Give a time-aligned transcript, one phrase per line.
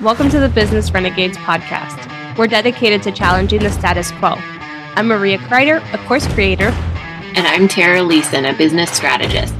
[0.00, 2.38] Welcome to the Business Renegades podcast.
[2.38, 4.34] We're dedicated to challenging the status quo.
[4.94, 6.68] I'm Maria Kreider, a course creator.
[7.34, 9.56] And I'm Tara Leeson, a business strategist.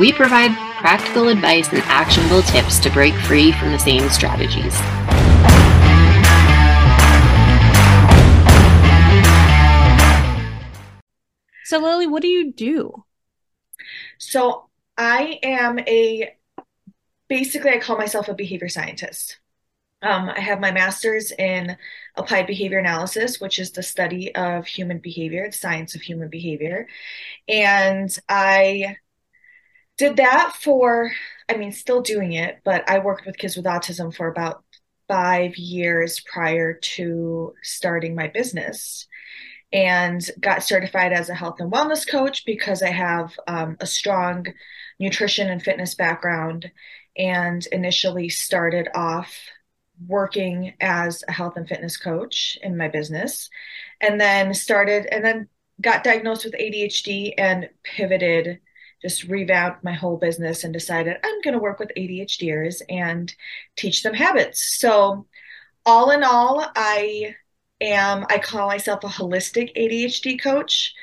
[0.00, 4.74] We provide practical advice and actionable tips to break free from the same strategies.
[11.62, 13.04] So, Lilly, what do you do?
[14.18, 14.68] So,
[14.98, 16.34] I am a
[17.28, 19.38] basically, I call myself a behavior scientist.
[20.02, 21.76] Um, I have my master's in
[22.16, 26.86] applied behavior analysis, which is the study of human behavior, the science of human behavior.
[27.48, 28.96] And I
[29.96, 31.10] did that for,
[31.48, 34.62] I mean, still doing it, but I worked with kids with autism for about
[35.08, 39.06] five years prior to starting my business
[39.72, 44.46] and got certified as a health and wellness coach because I have um, a strong
[44.98, 46.70] nutrition and fitness background
[47.16, 49.34] and initially started off
[50.06, 53.48] working as a health and fitness coach in my business
[54.00, 55.48] and then started and then
[55.80, 58.60] got diagnosed with ADHD and pivoted
[59.02, 63.32] just revamped my whole business and decided I'm going to work with ADHDers and
[63.76, 64.78] teach them habits.
[64.78, 65.26] So
[65.84, 67.36] all in all, I
[67.80, 70.94] am I call myself a holistic ADHD coach,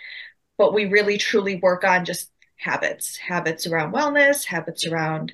[0.58, 2.33] but we really truly work on just
[2.64, 5.34] habits habits around wellness habits around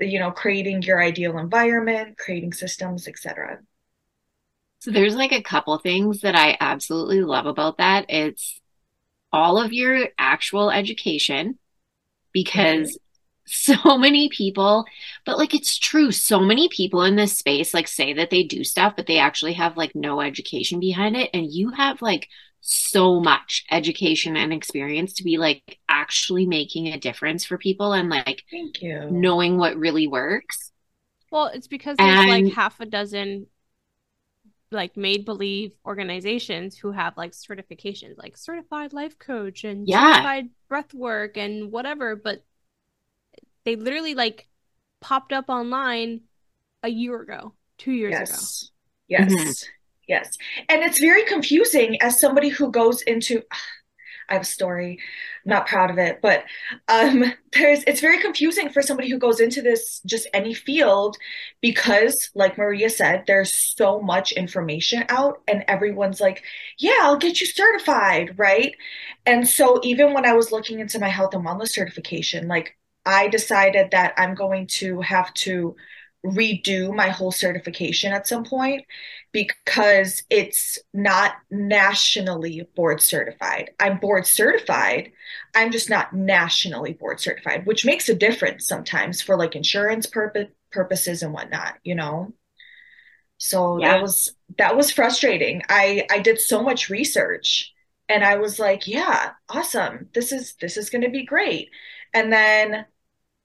[0.00, 3.58] you know creating your ideal environment creating systems etc
[4.78, 8.06] so there's like a couple things that i absolutely love about that.
[8.08, 8.60] It's
[9.32, 11.58] all of your actual education
[12.32, 12.98] because mm-hmm.
[13.46, 14.84] so many people
[15.26, 16.12] but like it's true.
[16.12, 19.54] So many people in this space like say that they do stuff but they actually
[19.54, 21.30] have like no education behind it.
[21.34, 22.28] And you have like
[22.66, 28.08] so much education and experience to be like actually making a difference for people and
[28.08, 30.72] like thank you knowing what really works
[31.30, 33.46] well it's because there's and, like half a dozen
[34.70, 40.14] like made believe organizations who have like certifications like certified life coach and yeah.
[40.14, 42.42] certified breath work and whatever but
[43.66, 44.48] they literally like
[45.02, 46.22] popped up online
[46.82, 48.62] a year ago two years yes.
[48.62, 49.50] ago yes mm-hmm.
[50.08, 50.36] Yes.
[50.68, 53.42] And it's very confusing as somebody who goes into
[54.28, 55.00] I have a story,
[55.44, 56.44] not proud of it, but
[56.88, 61.18] um, there's it's very confusing for somebody who goes into this just any field
[61.60, 66.42] because, like Maria said, there's so much information out, and everyone's like,
[66.78, 68.74] "Yeah, I'll get you certified," right?
[69.26, 72.76] And so even when I was looking into my health and wellness certification, like
[73.06, 75.76] I decided that I'm going to have to
[76.24, 78.84] redo my whole certification at some point
[79.32, 83.70] because it's not nationally board certified.
[83.78, 85.12] I'm board certified,
[85.54, 90.48] I'm just not nationally board certified, which makes a difference sometimes for like insurance purpose
[90.70, 92.32] purposes and whatnot, you know.
[93.38, 93.92] So yeah.
[93.94, 95.62] that was that was frustrating.
[95.68, 97.72] I I did so much research
[98.08, 100.08] and I was like, yeah, awesome.
[100.14, 101.70] This is this is going to be great.
[102.12, 102.86] And then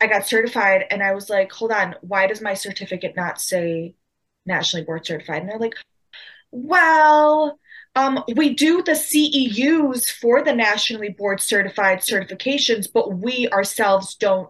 [0.02, 3.96] I got certified and I was like, hold on, why does my certificate not say
[4.46, 5.42] nationally board certified?
[5.42, 5.76] And they're like,
[6.52, 7.60] well,
[7.96, 14.50] um, we do the CEUs for the nationally board certified certifications, but we ourselves don't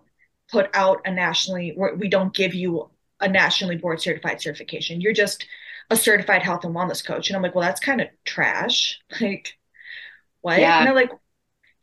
[0.51, 2.89] put out a nationally, we don't give you
[3.19, 5.01] a nationally board certified certification.
[5.01, 5.45] You're just
[5.89, 7.29] a certified health and wellness coach.
[7.29, 8.99] And I'm like, well, that's kind of trash.
[9.21, 9.55] Like,
[10.41, 10.59] what?
[10.59, 10.77] Yeah.
[10.77, 11.11] And they're like,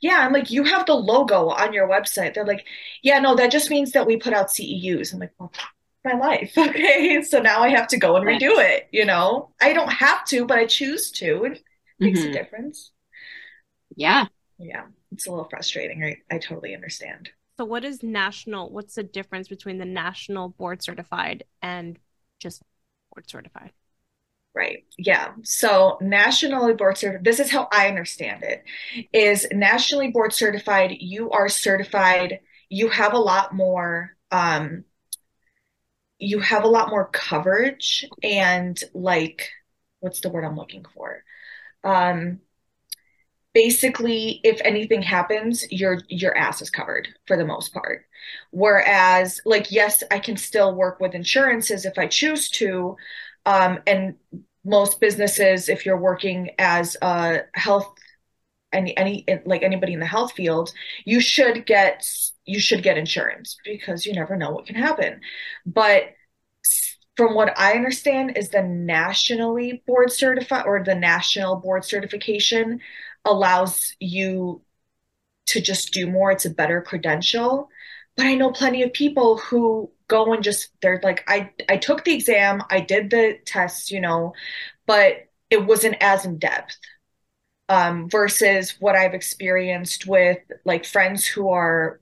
[0.07, 2.35] yeah, I'm like, you have the logo on your website.
[2.35, 2.65] They're like,
[3.03, 5.13] yeah, no, that just means that we put out CEUs.
[5.13, 5.53] I'm like, well,
[6.05, 6.53] my life.
[6.59, 7.23] Okay.
[7.23, 8.89] So now I have to go and redo it.
[8.93, 11.45] You know, I don't have to, but I choose to.
[11.45, 11.63] It
[11.99, 12.31] makes mm-hmm.
[12.31, 12.93] a difference.
[13.97, 14.27] Yeah.
[14.59, 14.85] Yeah.
[15.13, 16.05] It's a little frustrating.
[16.05, 17.31] I, I totally understand.
[17.59, 18.71] So, what is national?
[18.71, 21.99] What's the difference between the national board certified and
[22.39, 22.63] just
[23.15, 23.73] board certified?
[24.57, 24.85] Right.
[24.97, 25.33] Yeah.
[25.43, 28.65] So nationally board certified, this is how I understand it,
[29.13, 32.41] is nationally board certified, you are certified,
[32.71, 34.85] you have a lot more um
[36.19, 39.51] you have a lot more coverage and like
[40.01, 41.23] what's the word I'm looking for?
[41.85, 42.41] Um
[43.55, 48.05] basically if anything happens, your your ass is covered for the most part.
[48.51, 52.97] Whereas like yes, I can still work with insurances if I choose to,
[53.47, 54.17] um, and
[54.67, 57.95] most businesses, if you're working as a health
[58.73, 60.73] any any like anybody in the health field,
[61.05, 62.07] you should get
[62.45, 65.21] you should get insurance because you never know what can happen.
[65.65, 66.15] But
[67.17, 72.81] from what I understand is the nationally board certified or the national board certification
[73.25, 74.63] allows you
[75.47, 76.31] to just do more.
[76.31, 77.69] It's a better credential.
[78.17, 82.05] But I know plenty of people who go and just they're like I I took
[82.05, 84.35] the exam, I did the tests, you know,
[84.87, 86.77] but it wasn't as in depth.
[87.69, 92.01] Um, versus what I've experienced with like friends who are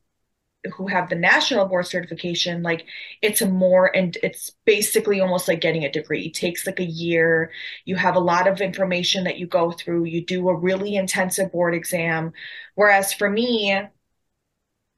[0.77, 2.87] who have the national board certification like
[3.23, 6.27] it's a more and it's basically almost like getting a degree.
[6.27, 7.53] It takes like a year.
[7.85, 10.05] You have a lot of information that you go through.
[10.05, 12.33] You do a really intensive board exam.
[12.75, 13.75] Whereas for me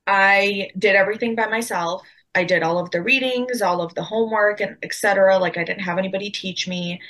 [0.07, 2.07] i did everything by myself
[2.37, 5.83] i did all of the readings all of the homework and etc like i didn't
[5.83, 7.01] have anybody teach me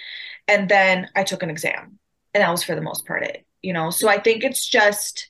[0.49, 1.99] and then i took an exam
[2.33, 5.29] and that was for the most part it you know so i think it's just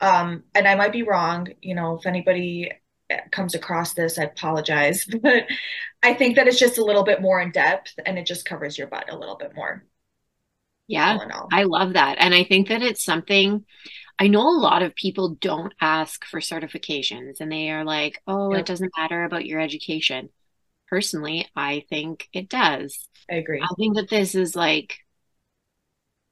[0.00, 2.70] um, and I might be wrong, you know, if anybody
[3.30, 5.44] comes across this, I apologize, but
[6.02, 8.76] I think that it's just a little bit more in depth and it just covers
[8.76, 9.84] your butt a little bit more.
[10.86, 11.16] Yeah,
[11.50, 12.16] I love that.
[12.18, 13.64] And I think that it's something
[14.18, 18.52] I know a lot of people don't ask for certifications and they are like, oh,
[18.52, 20.28] it doesn't matter about your education.
[20.88, 23.08] Personally, I think it does.
[23.30, 23.60] I agree.
[23.60, 24.98] I think that this is like,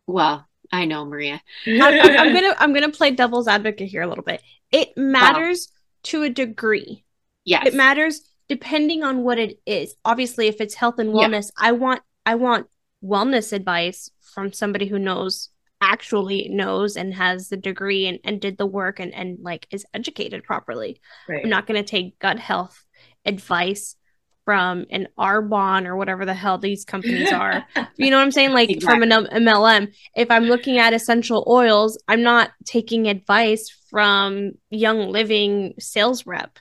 [0.07, 1.41] well, I know, Maria.
[1.67, 4.43] I'm, I'm, gonna I'm gonna play devil's advocate here a little bit.
[4.71, 5.79] It matters wow.
[6.05, 7.05] to a degree.
[7.45, 9.97] Yes, it matters depending on what it is.
[10.05, 11.69] Obviously, if it's health and wellness, yeah.
[11.69, 12.69] I want I want
[13.03, 15.49] wellness advice from somebody who knows
[15.83, 19.85] actually knows and has the degree and, and did the work and, and like is
[19.93, 21.01] educated properly.
[21.29, 21.43] Right.
[21.45, 22.85] I'm not going to take gut health
[23.27, 23.97] advice
[24.45, 27.65] from an Arbonne or whatever the hell these companies are.
[27.97, 28.53] you know what I'm saying?
[28.53, 29.09] Like exactly.
[29.09, 29.93] from an MLM.
[30.17, 36.59] If I'm looking at essential oils, I'm not taking advice from Young Living sales rep.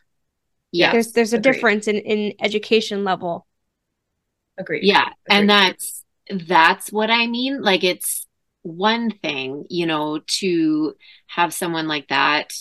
[0.72, 0.92] Yeah.
[0.92, 1.54] There's there's a Agreed.
[1.54, 3.46] difference in in education level.
[4.58, 4.84] Agreed.
[4.84, 5.02] Yeah.
[5.02, 5.40] Agreed.
[5.40, 7.62] And that's that's what I mean.
[7.62, 8.26] Like it's
[8.64, 10.96] one thing, you know, to
[11.28, 12.52] have someone like that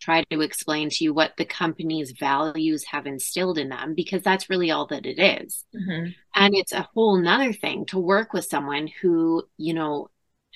[0.00, 4.50] try to explain to you what the company's values have instilled in them because that's
[4.50, 5.64] really all that it is.
[5.74, 6.10] Mm-hmm.
[6.34, 10.08] and it's a whole nother thing to work with someone who you know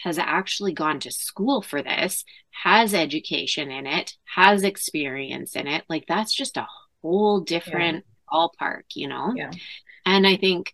[0.02, 5.84] has actually gone to school for this has education in it has experience in it
[5.88, 6.66] like that's just a
[7.02, 8.38] whole different yeah.
[8.38, 9.50] ballpark you know yeah.
[10.06, 10.72] and i think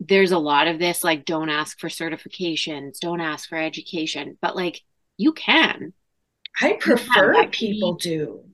[0.00, 4.56] there's a lot of this like don't ask for certifications don't ask for education but
[4.56, 4.82] like
[5.18, 5.92] you can
[6.60, 8.44] I prefer yeah, people do.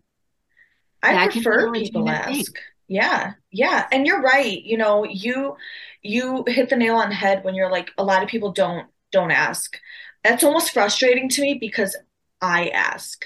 [1.02, 2.52] I prefer people ask.
[2.52, 2.62] Thing.
[2.88, 3.32] Yeah.
[3.50, 3.86] Yeah.
[3.92, 4.62] And you're right.
[4.62, 5.56] You know, you
[6.02, 8.86] you hit the nail on the head when you're like a lot of people don't
[9.12, 9.78] don't ask.
[10.24, 11.96] That's almost frustrating to me because
[12.40, 13.24] I ask.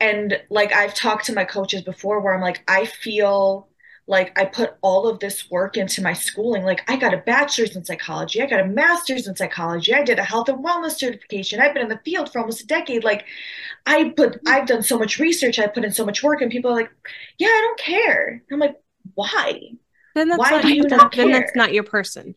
[0.00, 3.68] And like I've talked to my coaches before where I'm like I feel
[4.06, 6.64] like I put all of this work into my schooling.
[6.64, 10.18] Like I got a bachelor's in psychology, I got a master's in psychology, I did
[10.18, 11.60] a health and wellness certification.
[11.60, 13.04] I've been in the field for almost a decade.
[13.04, 13.24] Like
[13.86, 16.70] I put I've done so much research, I put in so much work, and people
[16.70, 16.90] are like,
[17.38, 18.42] Yeah, I don't care.
[18.52, 18.76] I'm like,
[19.14, 19.60] why?
[20.14, 21.24] Then that's why not, do you not care?
[21.24, 22.34] Then that's not your person.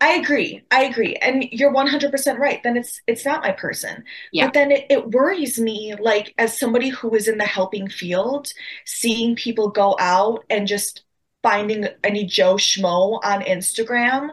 [0.00, 0.62] I agree.
[0.70, 1.14] I agree.
[1.16, 2.62] And you're 100% right.
[2.62, 4.04] Then it's it's not my person.
[4.32, 4.46] Yeah.
[4.46, 8.52] But then it, it worries me like as somebody who is in the helping field,
[8.84, 11.04] seeing people go out and just
[11.42, 14.30] finding any Joe Schmo on Instagram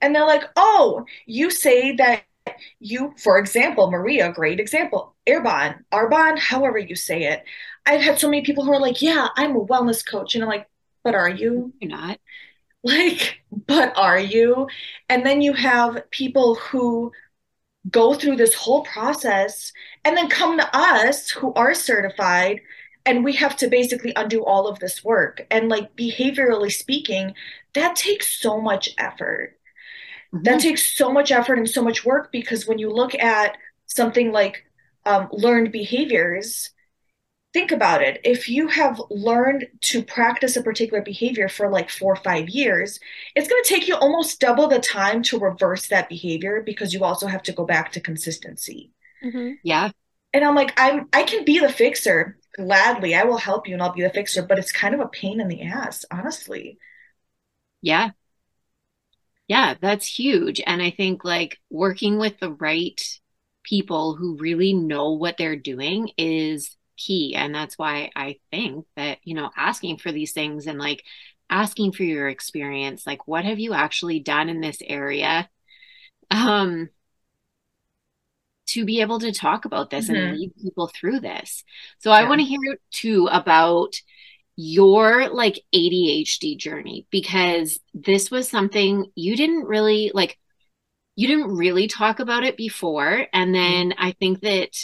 [0.00, 2.24] and they're like, "Oh, you say that
[2.80, 7.44] you, for example, Maria, great example, Arbonne, Arbon, however you say it.
[7.86, 10.34] I've had so many people who are like, yeah, I'm a wellness coach.
[10.34, 10.68] And I'm like,
[11.04, 11.72] but are you?
[11.80, 12.18] You're not.
[12.84, 14.66] Like, but are you?
[15.08, 17.12] And then you have people who
[17.90, 19.72] go through this whole process
[20.04, 22.60] and then come to us who are certified
[23.04, 27.34] and we have to basically undo all of this work and like behaviorally speaking
[27.74, 29.58] that takes so much effort
[30.32, 30.44] mm-hmm.
[30.44, 34.30] that takes so much effort and so much work because when you look at something
[34.30, 34.64] like
[35.04, 36.70] um, learned behaviors
[37.52, 38.20] think about it.
[38.24, 42.98] If you have learned to practice a particular behavior for like four or five years
[43.34, 47.04] it's going to take you almost double the time to reverse that behavior because you
[47.04, 48.92] also have to go back to consistency.
[49.22, 49.52] Mm-hmm.
[49.62, 49.90] yeah.
[50.34, 53.14] And i'm like i'm i can be the fixer gladly.
[53.14, 55.40] I will help you and i'll be the fixer but it's kind of a pain
[55.40, 56.78] in the ass honestly.
[57.82, 58.10] Yeah.
[59.46, 60.60] Yeah that's huge.
[60.66, 63.00] And i think like working with the right
[63.62, 69.18] people who really know what they're doing is key and that's why i think that
[69.24, 71.04] you know asking for these things and like
[71.50, 75.48] asking for your experience like what have you actually done in this area
[76.30, 76.88] um
[78.66, 80.16] to be able to talk about this mm-hmm.
[80.16, 81.64] and lead people through this
[81.98, 82.16] so yeah.
[82.16, 83.94] i want to hear too about
[84.56, 90.38] your like ADHD journey because this was something you didn't really like
[91.16, 93.88] you didn't really talk about it before and mm-hmm.
[93.90, 94.76] then I think that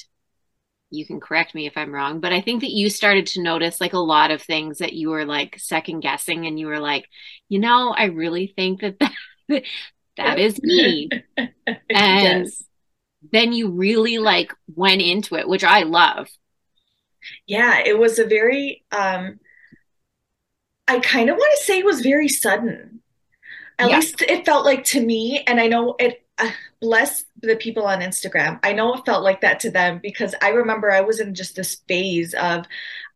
[0.91, 3.81] you can correct me if I'm wrong, but I think that you started to notice
[3.81, 7.07] like a lot of things that you were like second guessing and you were like,
[7.49, 9.13] you know, I really think that that,
[10.17, 11.11] that is me.
[11.91, 12.65] And yes.
[13.33, 16.29] then you really like went into it, which I love.
[17.47, 19.39] Yeah, it was a very um
[20.87, 23.01] I kind of want to say it was very sudden.
[23.79, 23.97] At yeah.
[23.97, 26.25] least it felt like to me and I know it
[26.81, 28.59] bless the people on Instagram.
[28.63, 31.57] I know it felt like that to them because I remember I was in just
[31.57, 32.67] this phase of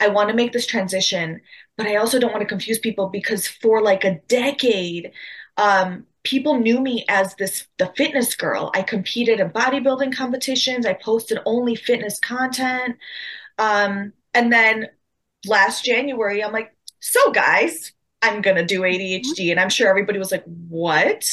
[0.00, 1.40] I want to make this transition,
[1.76, 5.12] but I also don't want to confuse people because for like a decade,
[5.56, 8.70] um, people knew me as this the fitness girl.
[8.74, 10.86] I competed in bodybuilding competitions.
[10.86, 12.96] I posted only fitness content.
[13.58, 14.88] Um, and then
[15.46, 19.50] last January, I'm like, so guys, I'm gonna do ADHD.
[19.50, 21.28] And I'm sure everybody was like, what?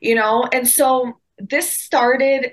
[0.00, 2.52] You know, and so this started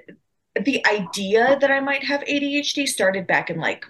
[0.63, 3.85] the idea that I might have ADHD started back in like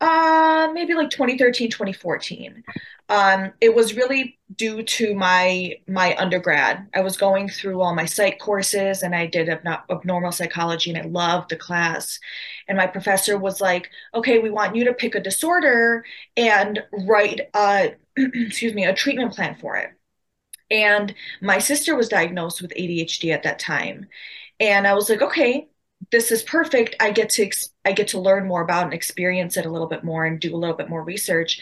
[0.00, 2.62] uh maybe like 2013 2014
[3.08, 6.86] um it was really due to my my undergrad.
[6.94, 11.06] I was going through all my psych courses and i did abnormal psychology and i
[11.08, 12.20] loved the class.
[12.68, 16.04] And my professor was like okay we want you to pick a disorder
[16.36, 19.90] and write a excuse me a treatment plan for it
[20.70, 24.08] and my sister was diagnosed with ADHD at that time.
[24.60, 25.68] And I was like, okay,
[26.10, 26.96] this is perfect.
[27.00, 27.50] I get to
[27.84, 30.54] I get to learn more about and experience it a little bit more and do
[30.54, 31.60] a little bit more research.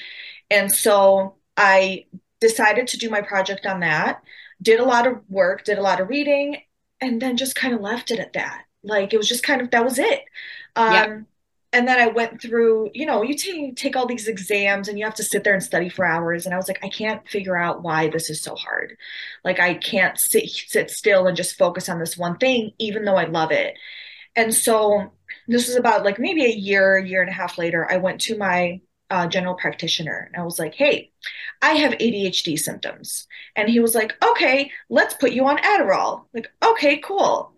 [0.51, 2.07] And so I
[2.41, 4.23] decided to do my project on that.
[4.63, 6.59] Did a lot of work, did a lot of reading,
[7.01, 8.65] and then just kind of left it at that.
[8.83, 10.25] Like it was just kind of that was it.
[10.77, 11.17] Um, yeah
[11.75, 15.05] and then I went through, you know, you take take all these exams and you
[15.05, 16.47] have to sit there and study for hours.
[16.47, 18.97] And I was like, I can't figure out why this is so hard.
[19.45, 23.17] Like I can't sit sit still and just focus on this one thing, even though
[23.17, 23.77] I love it.
[24.37, 25.13] And so
[25.49, 27.91] this was about like maybe a year, year and a half later.
[27.91, 31.11] I went to my uh, general practitioner and I was like, Hey,
[31.61, 33.27] I have ADHD symptoms.
[33.57, 36.27] And he was like, Okay, let's put you on Adderall.
[36.33, 37.53] Like, okay, cool.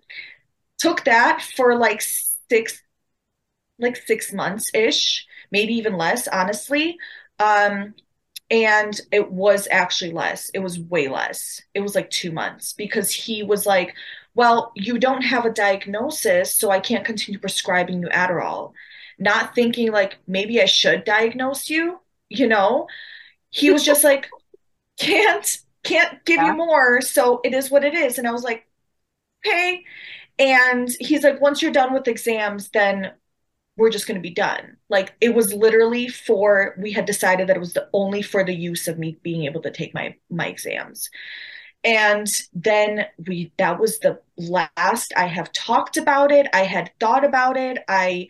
[0.79, 2.03] Took that for like
[2.49, 2.83] six
[3.79, 6.97] like six months ish, maybe even less, honestly.
[7.39, 7.95] Um,
[8.51, 10.51] and it was actually less.
[10.51, 11.61] It was way less.
[11.75, 13.95] It was like two months because he was like,
[14.35, 18.73] Well, you don't have a diagnosis, so I can't continue prescribing you Adderall.
[19.19, 22.87] Not thinking like maybe I should diagnose you, you know?
[23.51, 24.29] He was just like,
[24.99, 26.47] Can't, can't give yeah.
[26.47, 27.01] you more.
[27.03, 28.19] So it is what it is.
[28.19, 28.67] And I was like,
[29.45, 29.85] Okay.
[30.39, 33.13] And he's like, Once you're done with exams, then
[33.77, 34.77] we're just going to be done.
[34.89, 38.55] Like it was literally for we had decided that it was the only for the
[38.55, 41.11] use of me being able to take my my exams.
[41.85, 46.47] And then we that was the last I have talked about it.
[46.53, 47.79] I had thought about it.
[47.89, 48.29] I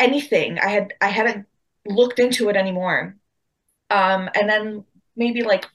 [0.00, 0.58] anything.
[0.58, 1.46] I had I hadn't
[1.86, 3.16] looked into it anymore.
[3.90, 4.84] Um and then
[5.16, 5.66] maybe like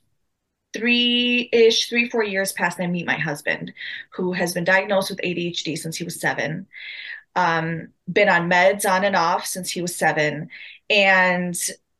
[0.73, 3.73] three ish, three, four years past, and I meet my husband,
[4.11, 6.67] who has been diagnosed with ADHD since he was seven
[7.36, 10.50] um, been on meds on and off since he was seven.
[10.89, 11.55] And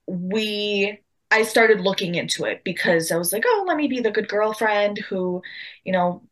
[0.08, 1.00] we,
[1.32, 4.28] I started looking into it because I was like, oh, let me be the good
[4.28, 5.42] girlfriend who,
[5.84, 6.24] you know,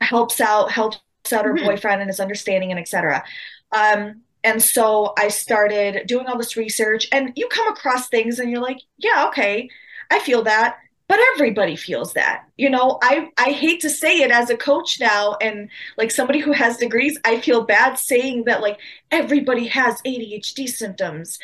[0.00, 1.00] helps out, helps
[1.32, 1.66] out her mm-hmm.
[1.66, 3.24] boyfriend and is understanding and etc.
[3.72, 8.48] Um, and so I started doing all this research, and you come across things and
[8.48, 9.68] you're like, yeah, okay,
[10.08, 12.98] I feel that but everybody feels that you know?
[13.02, 16.76] I i hate to say it as a coach now and like somebody who has
[16.78, 21.38] degrees i feel bad saying that like everybody has adhd symptoms.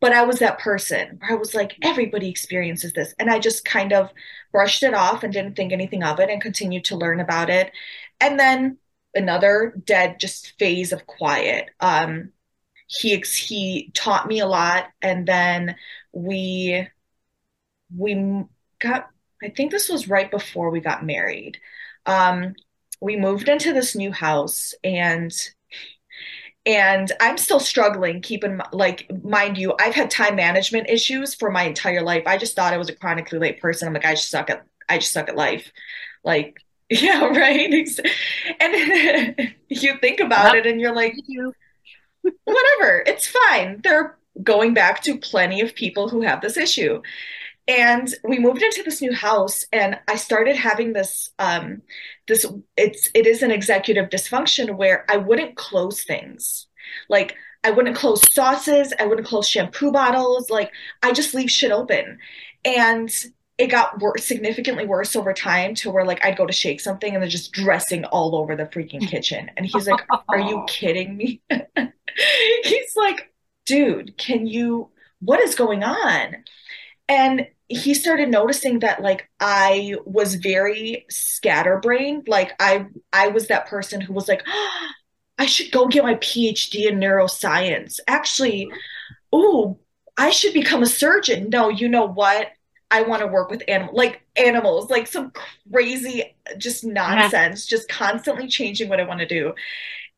[0.00, 3.14] But i was that person where i was like everybody experiences this.
[3.18, 4.10] And i just kind of
[4.52, 7.72] brushed it off and didn't think anything of it and continued to learn about it.
[8.20, 8.78] And then
[9.14, 11.70] another dead just phase of quiet.
[11.80, 12.32] Um
[12.88, 14.88] he he taught me a lot.
[15.02, 15.76] And then
[16.12, 16.88] we
[17.96, 18.44] we
[18.80, 19.10] got
[19.42, 21.58] I think this was right before we got married.
[22.06, 22.54] Um,
[23.00, 25.32] we moved into this new house and
[26.66, 31.64] and I'm still struggling keeping like mind you I've had time management issues for my
[31.64, 32.24] entire life.
[32.26, 33.88] I just thought I was a chronically late person.
[33.88, 35.72] I'm like I just suck at I just suck at life.
[36.22, 36.58] Like
[36.90, 37.88] yeah, right.
[38.60, 41.14] And you think about it and you're like
[42.44, 43.80] whatever, it's fine.
[43.82, 47.00] They're going back to plenty of people who have this issue
[47.70, 51.80] and we moved into this new house and i started having this um
[52.26, 52.44] this
[52.76, 56.66] it's it is an executive dysfunction where i wouldn't close things
[57.08, 60.72] like i wouldn't close sauces i wouldn't close shampoo bottles like
[61.02, 62.18] i just leave shit open
[62.64, 63.10] and
[63.56, 67.12] it got worse, significantly worse over time to where like I'd go to shake something
[67.12, 69.50] and they're just dressing all over the freaking kitchen.
[69.54, 70.00] And he's like,
[70.30, 71.42] Are you kidding me?
[72.64, 73.30] he's like,
[73.66, 74.88] dude, can you,
[75.20, 76.36] what is going on?
[77.06, 82.26] And he started noticing that like I was very scatterbrained.
[82.26, 84.88] Like I I was that person who was like, oh,
[85.38, 87.98] I should go get my PhD in neuroscience.
[88.06, 88.68] Actually,
[89.32, 89.78] oh,
[90.18, 91.48] I should become a surgeon.
[91.48, 92.48] No, you know what?
[92.90, 95.32] I want to work with animals, like animals, like some
[95.72, 99.54] crazy, just nonsense, just constantly changing what I want to do.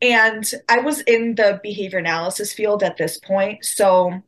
[0.00, 3.64] And I was in the behavior analysis field at this point.
[3.64, 4.22] So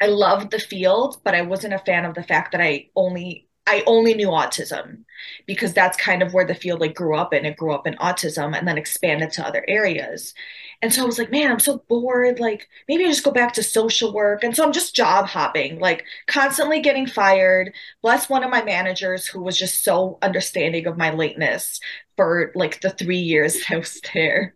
[0.00, 3.46] I loved the field, but I wasn't a fan of the fact that I only
[3.66, 5.04] I only knew autism
[5.46, 7.44] because that's kind of where the field like grew up in.
[7.44, 10.32] It grew up in autism and then expanded to other areas.
[10.80, 12.40] And so I was like, man, I'm so bored.
[12.40, 14.42] Like maybe I just go back to social work.
[14.42, 17.74] And so I'm just job hopping, like constantly getting fired.
[18.00, 21.78] Bless one of my managers who was just so understanding of my lateness
[22.16, 24.54] for like the three years I was there.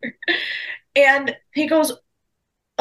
[0.97, 1.93] and he goes,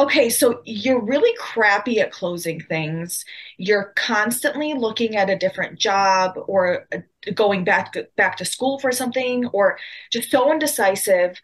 [0.02, 3.24] okay, so you're really crappy at closing things.
[3.56, 6.98] You're constantly looking at a different job or uh,
[7.34, 9.78] going back to, back to school for something or
[10.10, 11.40] just so indecisive.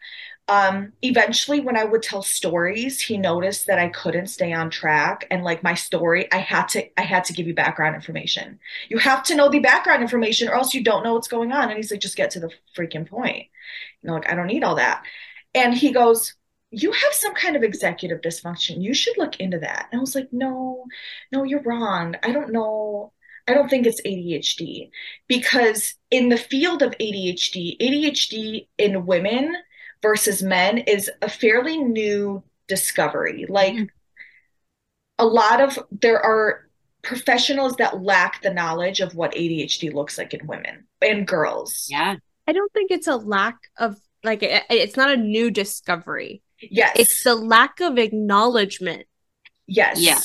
[0.49, 5.25] Um, eventually when I would tell stories, he noticed that I couldn't stay on track
[5.29, 8.59] and like my story, I had to I had to give you background information.
[8.89, 11.69] You have to know the background information or else you don't know what's going on.
[11.69, 13.45] And he's like, just get to the freaking point.
[14.01, 15.03] You know, like I don't need all that.
[15.53, 16.33] And he goes,
[16.71, 18.81] you have some kind of executive dysfunction.
[18.81, 19.87] You should look into that.
[19.91, 20.85] And I was like, no,
[21.31, 22.15] no, you're wrong.
[22.23, 23.13] I don't know.
[23.47, 24.91] I don't think it's ADHD
[25.27, 29.55] because in the field of ADHD, ADHD in women
[30.03, 33.47] versus men is a fairly new discovery.
[33.49, 33.85] Like mm-hmm.
[35.17, 36.69] a lot of there are
[37.01, 41.87] professionals that lack the knowledge of what ADHD looks like in women and girls.
[41.89, 42.17] Yeah.
[42.47, 46.43] I don't think it's a lack of like it, it's not a new discovery.
[46.61, 46.95] Yes.
[46.97, 49.05] It's the lack of acknowledgement.
[49.67, 50.01] Yes.
[50.01, 50.19] Yeah.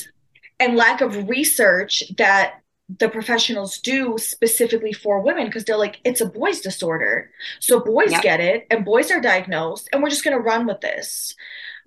[0.59, 2.61] And lack of research that
[2.99, 7.31] the professionals do specifically for women because they're like, it's a boys' disorder.
[7.59, 8.21] So boys yep.
[8.21, 11.35] get it and boys are diagnosed, and we're just going to run with this.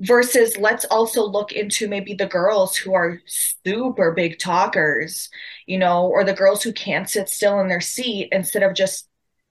[0.00, 5.28] Versus, let's also look into maybe the girls who are super big talkers,
[5.66, 9.08] you know, or the girls who can't sit still in their seat instead of just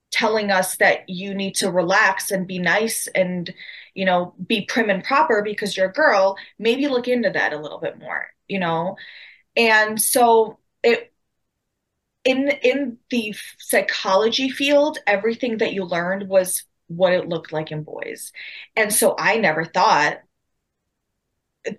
[0.10, 3.54] telling us that you need to relax and be nice and
[3.98, 7.60] you know, be prim and proper because you're a girl, maybe look into that a
[7.60, 8.96] little bit more, you know?
[9.58, 11.12] And so it
[12.24, 17.84] in in the psychology field, everything that you learned was what it looked like in
[17.84, 18.32] boys.
[18.76, 20.20] And so I never thought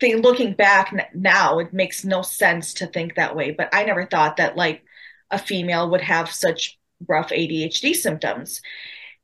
[0.00, 4.04] think looking back now it makes no sense to think that way, but I never
[4.06, 4.82] thought that like
[5.30, 8.60] a female would have such rough ADHD symptoms.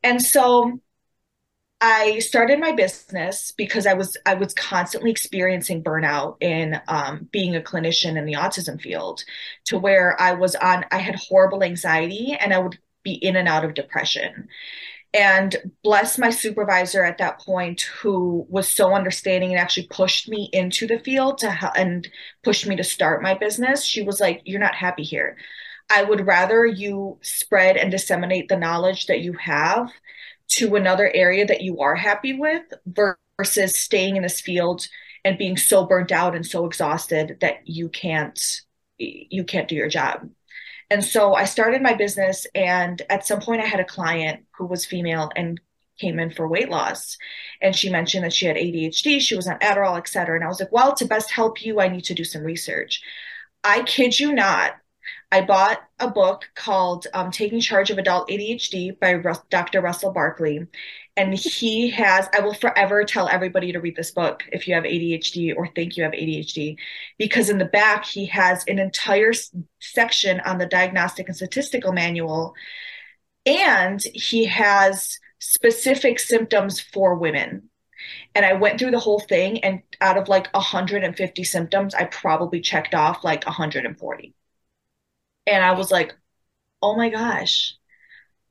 [0.02, 0.80] And so
[1.86, 7.54] I started my business because I was I was constantly experiencing burnout in um, being
[7.54, 9.22] a clinician in the autism field,
[9.66, 13.46] to where I was on I had horrible anxiety and I would be in and
[13.48, 14.48] out of depression.
[15.14, 20.48] And bless my supervisor at that point, who was so understanding and actually pushed me
[20.54, 22.08] into the field to help and
[22.44, 23.84] pushed me to start my business.
[23.84, 25.36] She was like, "You're not happy here.
[25.90, 29.90] I would rather you spread and disseminate the knowledge that you have."
[30.48, 34.86] To another area that you are happy with versus staying in this field
[35.24, 38.60] and being so burnt out and so exhausted that you can't
[38.98, 40.30] you can't do your job.
[40.90, 44.66] And so I started my business and at some point I had a client who
[44.66, 45.60] was female and
[45.98, 47.16] came in for weight loss
[47.60, 50.36] and she mentioned that she had ADHD, she was on Adderall, et cetera.
[50.36, 53.02] And I was like, well, to best help you, I need to do some research.
[53.64, 54.74] I kid you not,
[55.34, 59.80] I bought a book called um, Taking Charge of Adult ADHD by Rus- Dr.
[59.80, 60.68] Russell Barkley.
[61.16, 64.84] And he has, I will forever tell everybody to read this book if you have
[64.84, 66.76] ADHD or think you have ADHD,
[67.18, 71.92] because in the back, he has an entire s- section on the diagnostic and statistical
[71.92, 72.54] manual.
[73.44, 77.70] And he has specific symptoms for women.
[78.36, 82.60] And I went through the whole thing, and out of like 150 symptoms, I probably
[82.60, 84.32] checked off like 140
[85.46, 86.14] and I was like,
[86.82, 87.74] oh my gosh,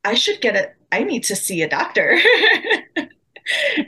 [0.04, 0.76] I should get it.
[0.92, 2.18] I need to see a doctor.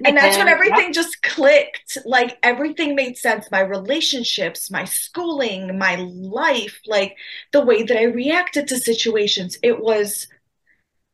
[0.05, 1.97] and that's when everything just clicked.
[2.05, 3.49] Like everything made sense.
[3.51, 7.15] My relationships, my schooling, my life, like
[7.51, 9.57] the way that I reacted to situations.
[9.61, 10.27] It was,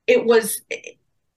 [0.08, 0.62] it was,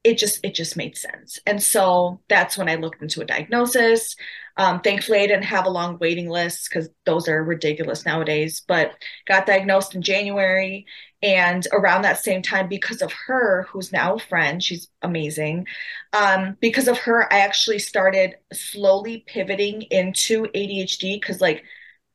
[0.05, 1.39] it just, it just made sense.
[1.47, 4.17] And so that's when I looked into a diagnosis.
[4.57, 8.93] Um, thankfully, I didn't have a long waiting list because those are ridiculous nowadays, but
[9.27, 10.87] got diagnosed in January.
[11.23, 15.67] And around that same time, because of her, who's now a friend, she's amazing.
[16.13, 21.65] Um, because of her, I actually started slowly pivoting into ADHD because, like,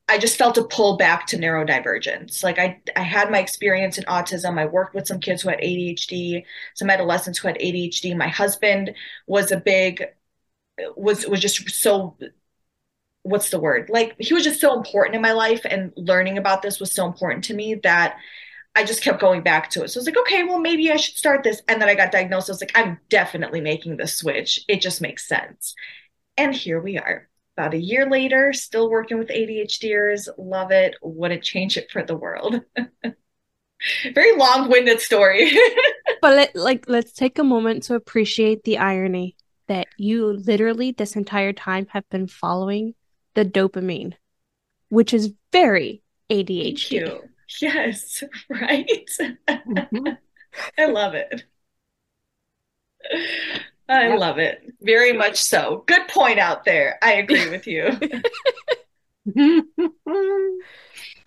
[0.08, 2.42] I just felt a pull back to neurodivergence.
[2.42, 4.58] Like I, I had my experience in autism.
[4.58, 6.42] I worked with some kids who had ADHD,
[6.74, 8.16] some adolescents who had ADHD.
[8.16, 8.92] My husband
[9.28, 10.04] was a big,
[10.96, 12.16] was was just so.
[13.22, 13.90] What's the word?
[13.90, 17.06] Like he was just so important in my life, and learning about this was so
[17.06, 18.16] important to me that
[18.74, 19.88] I just kept going back to it.
[19.88, 21.60] So I was like, okay, well maybe I should start this.
[21.68, 22.48] And then I got diagnosed.
[22.48, 24.64] I was like, I'm definitely making the switch.
[24.68, 25.74] It just makes sense.
[26.36, 30.28] And here we are about a year later, still working with ADHDers.
[30.38, 30.94] Love it.
[31.02, 32.60] Wouldn't change it for the world.
[34.14, 35.50] Very long-winded story.
[36.22, 39.36] but let, like, let's take a moment to appreciate the irony
[39.70, 42.92] that you literally this entire time have been following
[43.34, 44.14] the dopamine,
[44.88, 47.20] which is very ADHD.
[47.62, 49.08] Yes, right.
[49.48, 50.08] Mm-hmm.
[50.76, 51.44] I love it.
[53.88, 54.18] I yep.
[54.18, 54.60] love it.
[54.82, 55.84] Very much so.
[55.86, 56.98] Good point out there.
[57.00, 57.90] I agree with you.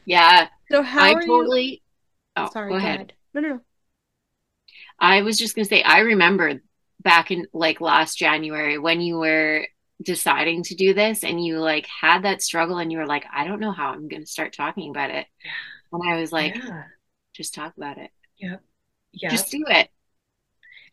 [0.05, 0.49] yeah.
[0.69, 1.77] So how I totally you...
[2.35, 2.95] Oh, sorry, go, go ahead.
[2.95, 3.13] ahead.
[3.33, 3.61] No, no, no.
[4.99, 6.59] I was just gonna say I remember
[7.03, 9.67] back in like last January when you were
[10.01, 13.45] deciding to do this and you like had that struggle and you were like, I
[13.45, 15.27] don't know how I'm gonna start talking about it.
[15.91, 16.83] And I was like, yeah.
[17.35, 18.11] just talk about it.
[18.37, 18.57] Yeah.
[19.11, 19.29] Yeah.
[19.29, 19.89] Just do it.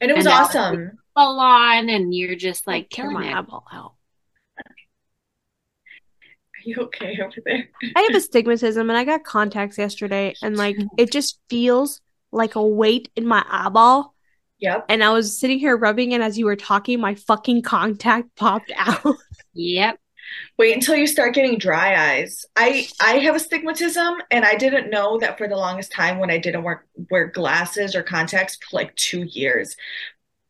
[0.00, 3.64] And it was and awesome full on and you're just like I'm killing my eyeball
[3.72, 3.94] out.
[4.58, 4.64] Are
[6.64, 7.68] you okay over there?
[7.96, 12.00] I have astigmatism and I got contacts yesterday and like it just feels
[12.32, 14.14] like a weight in my eyeball.
[14.60, 14.86] Yep.
[14.88, 18.72] And I was sitting here rubbing it as you were talking, my fucking contact popped
[18.76, 19.16] out.
[19.54, 19.98] Yep.
[20.58, 22.44] Wait until you start getting dry eyes.
[22.54, 26.38] I I have astigmatism and I didn't know that for the longest time when I
[26.38, 29.74] didn't wear wear glasses or contacts for like 2 years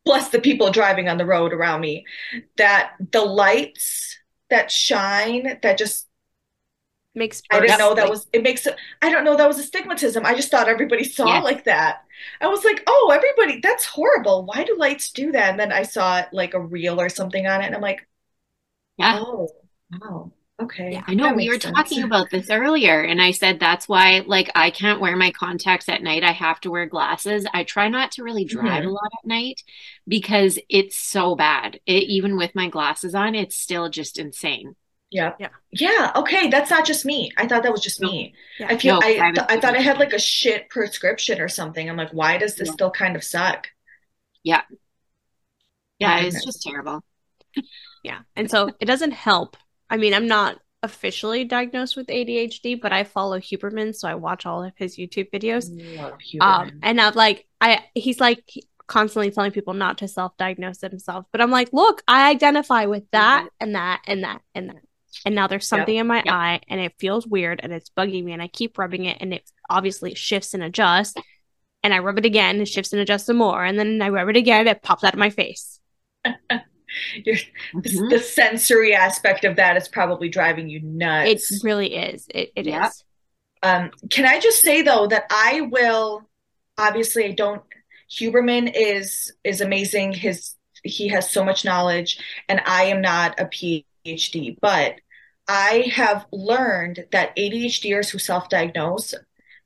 [0.05, 2.05] plus the people driving on the road around me,
[2.57, 4.17] that the lights
[4.49, 6.07] that shine that just
[7.13, 8.67] makes I didn't know that was it makes
[9.01, 10.25] I don't know that was astigmatism.
[10.25, 11.43] I just thought everybody saw yes.
[11.43, 12.03] like that.
[12.39, 14.45] I was like, oh, everybody, that's horrible.
[14.45, 15.51] Why do lights do that?
[15.51, 18.07] And then I saw like a reel or something on it, and I'm like,
[18.97, 19.19] yeah.
[19.19, 19.49] oh,
[19.91, 20.31] wow.
[20.61, 20.91] Okay.
[20.91, 21.75] Yeah, I know we were sense.
[21.75, 25.89] talking about this earlier, and I said that's why, like, I can't wear my contacts
[25.89, 26.23] at night.
[26.23, 27.47] I have to wear glasses.
[27.51, 28.89] I try not to really drive mm-hmm.
[28.89, 29.63] a lot at night
[30.07, 31.79] because it's so bad.
[31.87, 34.75] It, even with my glasses on, it's still just insane.
[35.11, 35.33] Yeah.
[35.39, 35.49] Yeah.
[35.71, 36.11] Yeah.
[36.15, 36.49] Okay.
[36.49, 37.31] That's not just me.
[37.37, 38.33] I thought that was just me.
[38.57, 38.67] Yeah.
[38.69, 41.89] I feel no, I, th- I thought I had like a shit prescription or something.
[41.89, 42.73] I'm like, why does this yeah.
[42.73, 43.67] still kind of suck?
[44.43, 44.61] Yeah.
[45.99, 46.21] Yeah.
[46.21, 47.03] it's just terrible.
[48.03, 48.19] yeah.
[48.35, 49.57] And so it doesn't help
[49.91, 54.45] I mean, I'm not officially diagnosed with ADHD, but I follow Huberman, so I watch
[54.45, 55.69] all of his YouTube videos.
[56.39, 58.49] Um, and I'm like, I he's like
[58.87, 63.41] constantly telling people not to self-diagnose themselves, but I'm like, look, I identify with that
[63.41, 63.47] mm-hmm.
[63.59, 64.81] and that and that and that.
[65.25, 66.01] And now there's something yep.
[66.01, 66.27] in my yep.
[66.27, 69.33] eye and it feels weird and it's bugging me and I keep rubbing it and
[69.33, 71.15] it obviously shifts and adjusts.
[71.83, 73.63] And I rub it again, it shifts and adjusts some more.
[73.63, 75.79] And then I rub it again, it pops out of my face.
[76.25, 78.09] mm-hmm.
[78.09, 81.51] the sensory aspect of that is probably driving you nuts.
[81.51, 82.27] It really is.
[82.29, 82.87] It, it yeah.
[82.87, 83.03] is.
[83.63, 86.27] Um, can I just say though that I will
[86.77, 87.61] obviously I don't
[88.11, 90.13] Huberman is is amazing.
[90.13, 92.19] His he has so much knowledge
[92.49, 93.45] and I am not a
[94.05, 94.95] PhD, but
[95.47, 99.13] I have learned that ADHDers who self-diagnose,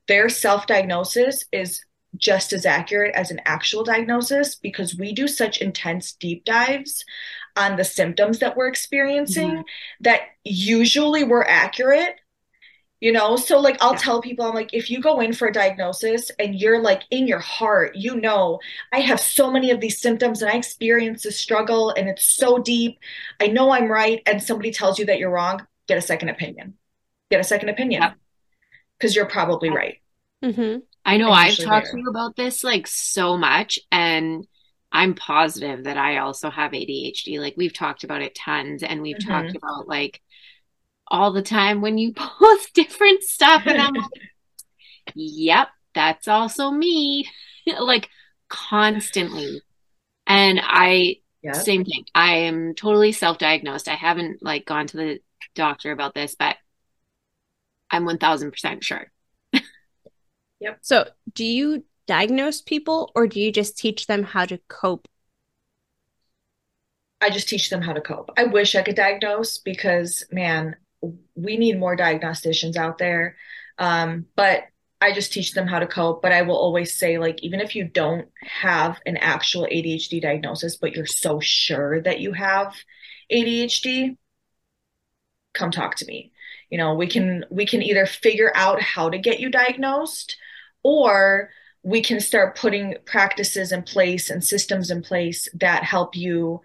[0.08, 1.80] their self-diagnosis is
[2.16, 7.04] just as accurate as an actual diagnosis because we do such intense deep dives
[7.56, 9.62] on the symptoms that we're experiencing mm-hmm.
[10.00, 12.16] that usually we're accurate
[13.06, 13.98] you know so like i'll yeah.
[13.98, 17.28] tell people i'm like if you go in for a diagnosis and you're like in
[17.28, 18.58] your heart you know
[18.92, 22.58] i have so many of these symptoms and i experience this struggle and it's so
[22.58, 22.98] deep
[23.38, 26.74] i know i'm right and somebody tells you that you're wrong get a second opinion
[27.30, 28.02] get a second opinion
[28.98, 29.20] because yeah.
[29.20, 29.98] you're probably right
[30.44, 30.78] mm-hmm.
[31.08, 31.92] I know I've talked there.
[31.92, 34.44] to you about this like so much, and
[34.90, 37.38] I'm positive that I also have ADHD.
[37.38, 39.30] Like we've talked about it tons, and we've mm-hmm.
[39.30, 40.20] talked about like
[41.08, 44.10] all the time when you post different stuff, and I'm like,
[45.14, 47.28] yep, that's also me,
[47.80, 48.08] like
[48.48, 49.62] constantly.
[50.26, 51.56] And I, yep.
[51.56, 52.04] same thing.
[52.14, 53.88] I am totally self diagnosed.
[53.88, 55.20] I haven't like gone to the
[55.54, 56.56] doctor about this, but
[57.90, 59.06] I'm 1000% sure.
[60.60, 60.78] Yep.
[60.80, 65.08] So, do you diagnose people or do you just teach them how to cope?
[67.20, 68.30] I just teach them how to cope.
[68.36, 70.76] I wish I could diagnose because, man,
[71.34, 73.36] we need more diagnosticians out there.
[73.78, 74.64] Um, but
[75.00, 76.22] I just teach them how to cope.
[76.22, 80.76] But I will always say, like, even if you don't have an actual ADHD diagnosis,
[80.76, 82.74] but you're so sure that you have
[83.30, 84.16] ADHD,
[85.52, 86.32] come talk to me
[86.70, 90.36] you know we can we can either figure out how to get you diagnosed
[90.82, 91.50] or
[91.82, 96.60] we can start putting practices in place and systems in place that help you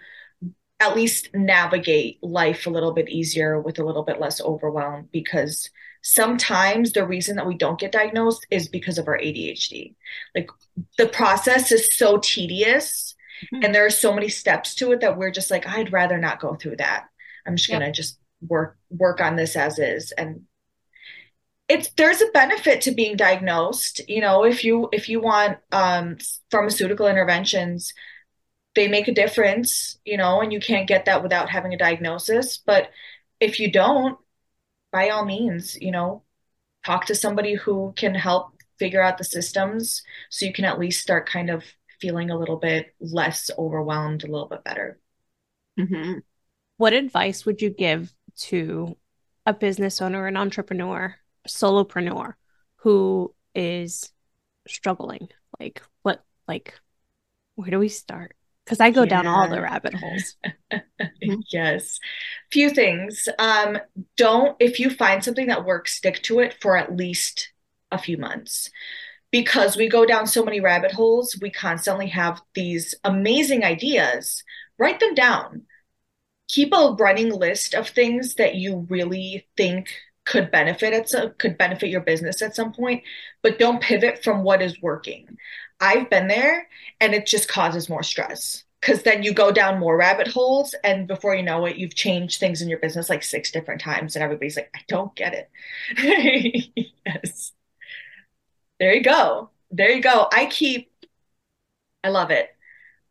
[0.81, 5.69] at least navigate life a little bit easier with a little bit less overwhelm because
[6.01, 9.93] sometimes the reason that we don't get diagnosed is because of our ADHD.
[10.35, 10.49] Like
[10.97, 13.15] the process is so tedious
[13.53, 13.63] mm-hmm.
[13.63, 16.41] and there are so many steps to it that we're just like I'd rather not
[16.41, 17.05] go through that.
[17.45, 18.17] I'm just going to just
[18.47, 20.41] work work on this as is and
[21.69, 26.17] it's there's a benefit to being diagnosed you know if you if you want um,
[26.49, 27.93] pharmaceutical interventions
[28.75, 32.57] they make a difference you know and you can't get that without having a diagnosis
[32.57, 32.89] but
[33.39, 34.17] if you don't
[34.91, 36.23] by all means you know
[36.85, 41.01] talk to somebody who can help figure out the systems so you can at least
[41.01, 41.63] start kind of
[41.99, 44.99] feeling a little bit less overwhelmed a little bit better
[45.79, 46.19] mm-hmm.
[46.77, 48.97] what advice would you give to
[49.45, 51.15] a business owner, an entrepreneur,
[51.47, 52.33] solopreneur
[52.77, 54.11] who is
[54.67, 55.29] struggling?
[55.59, 56.79] Like, what, like,
[57.55, 58.35] where do we start?
[58.71, 59.09] Because I go yeah.
[59.09, 60.37] down all the rabbit holes.
[61.51, 61.99] yes.
[62.51, 63.27] Few things.
[63.37, 63.77] Um,
[64.15, 67.51] don't, if you find something that works, stick to it for at least
[67.91, 68.69] a few months
[69.29, 74.43] because we go down so many rabbit holes, we constantly have these amazing ideas.
[74.77, 75.63] Write them down
[76.51, 79.89] keep a running list of things that you really think
[80.25, 83.03] could benefit at some, could benefit your business at some point,
[83.41, 85.37] but don't pivot from what is working.
[85.81, 86.67] I've been there
[87.01, 88.63] and it just causes more stress.
[88.81, 92.39] Because then you go down more rabbit holes and before you know it you've changed
[92.39, 95.49] things in your business like six different times and everybody's like i don't get it.
[97.05, 97.51] Yes.
[98.79, 99.49] There you go.
[99.71, 100.27] There you go.
[100.31, 100.91] I keep
[102.03, 102.49] i love it.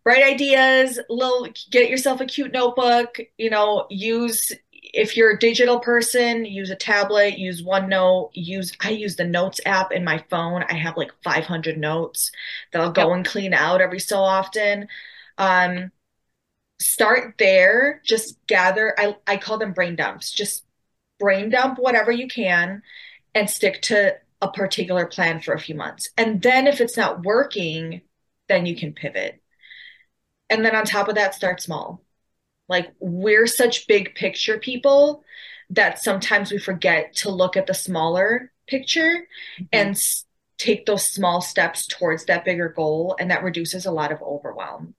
[0.04, 4.52] Bright ideas little get yourself a cute notebook you know use
[4.92, 9.60] if you're a digital person use a tablet use onenote use i use the notes
[9.66, 10.64] app in my phone.
[10.68, 12.32] I have like 500 notes
[12.72, 13.16] that i'll go yep.
[13.16, 14.88] and clean out every so often.
[15.38, 15.92] Um
[16.80, 18.00] start there.
[18.04, 20.32] Just gather i i call them brain dumps.
[20.32, 20.64] Just
[21.18, 22.82] brain dump whatever you can
[23.34, 26.08] and stick to a particular plan for a few months.
[26.16, 28.02] And then if it's not working
[28.48, 29.40] then you can pivot.
[30.50, 32.02] And then on top of that, start small.
[32.70, 35.24] Like we're such big picture people
[35.70, 39.26] that sometimes we forget to look at the smaller picture
[39.58, 39.64] mm-hmm.
[39.72, 40.24] and s-
[40.56, 43.16] take those small steps towards that bigger goal.
[43.18, 44.94] And that reduces a lot of overwhelm.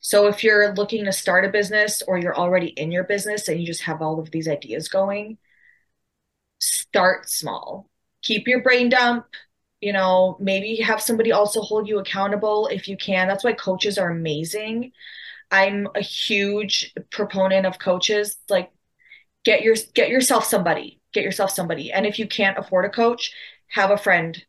[0.00, 3.60] So if you're looking to start a business or you're already in your business and
[3.60, 5.38] you just have all of these ideas going,
[6.60, 7.90] start small.
[8.22, 9.26] Keep your brain dump,
[9.80, 13.98] you know maybe have somebody also hold you accountable if you can that's why coaches
[13.98, 14.90] are amazing
[15.50, 18.70] i'm a huge proponent of coaches like
[19.44, 21.90] get your get yourself somebody get yourself somebody.
[21.90, 23.32] And if you can't afford a coach
[23.68, 24.40] have a friend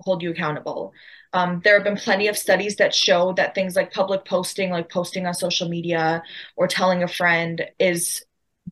[0.00, 0.92] hold you accountable.
[1.32, 4.90] Um, there have been plenty of studies that show that things like public posting like
[4.90, 6.22] posting on social media
[6.56, 8.24] or telling a friend is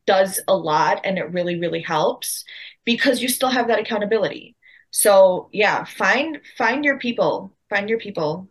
[0.05, 2.43] does a lot and it really really helps
[2.85, 4.55] because you still have that accountability.
[4.91, 8.49] So yeah find find your people find your people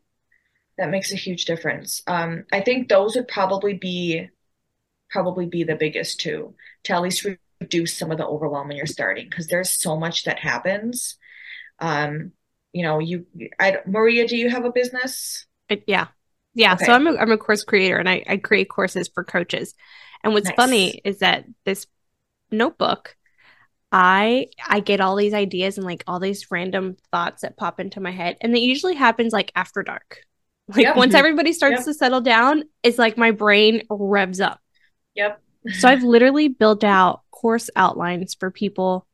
[0.78, 4.28] that makes a huge difference um, i think those would probably be
[5.10, 7.26] probably be the biggest two to at least
[7.60, 11.16] reduce some of the overwhelm when you're starting because there's so much that happens
[11.78, 12.32] um,
[12.72, 13.26] you know you
[13.58, 15.46] I, maria do you have a business
[15.86, 16.08] yeah
[16.54, 16.86] yeah okay.
[16.86, 19.74] so i'm a, I'm a course creator and I, I create courses for coaches
[20.22, 20.56] and what's nice.
[20.56, 21.86] funny is that this
[22.50, 23.16] notebook
[23.92, 28.00] I I get all these ideas and like all these random thoughts that pop into
[28.00, 30.22] my head and it usually happens like after dark.
[30.68, 30.96] Like yep.
[30.96, 31.84] once everybody starts yep.
[31.84, 34.60] to settle down, it's like my brain revs up.
[35.14, 35.40] Yep.
[35.78, 39.06] so I've literally built out course outlines for people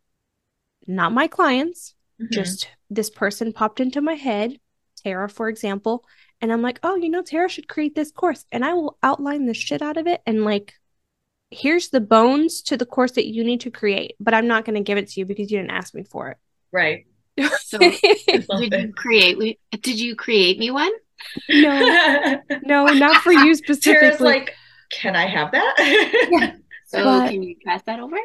[0.87, 2.33] not my clients, mm-hmm.
[2.33, 4.59] just this person popped into my head,
[5.03, 6.05] Tara for example,
[6.41, 9.47] and I'm like, "Oh, you know Tara should create this course." And I will outline
[9.47, 10.75] the shit out of it and like
[11.53, 14.75] here's the bones to the course that you need to create, but I'm not going
[14.75, 16.39] to give it to you because you didn't ask me for it.
[16.73, 17.07] Right.
[17.61, 20.91] So did you create did you create me one?
[21.49, 22.41] No.
[22.65, 24.01] No, not for you specifically.
[24.01, 24.55] Tara's like,
[24.91, 26.29] can I have that?
[26.31, 26.55] yeah.
[26.93, 28.19] So but, can you pass that over?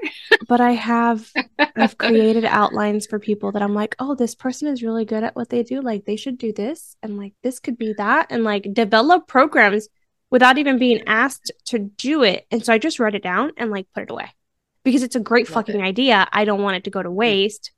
[0.50, 1.32] but I have
[1.78, 5.38] I've created outlines for people that I'm like, oh, this person is really good at
[5.38, 5.80] what they do.
[5.80, 9.88] Like they should do this and like this could be that and like develop programs
[10.30, 12.46] without even being asked to do it.
[12.52, 14.34] And so I just wrote it down and like put it away
[14.84, 15.88] because it's a great Love fucking it.
[15.88, 16.28] idea.
[16.34, 17.14] I don't want it to go to mm.
[17.14, 17.72] waste.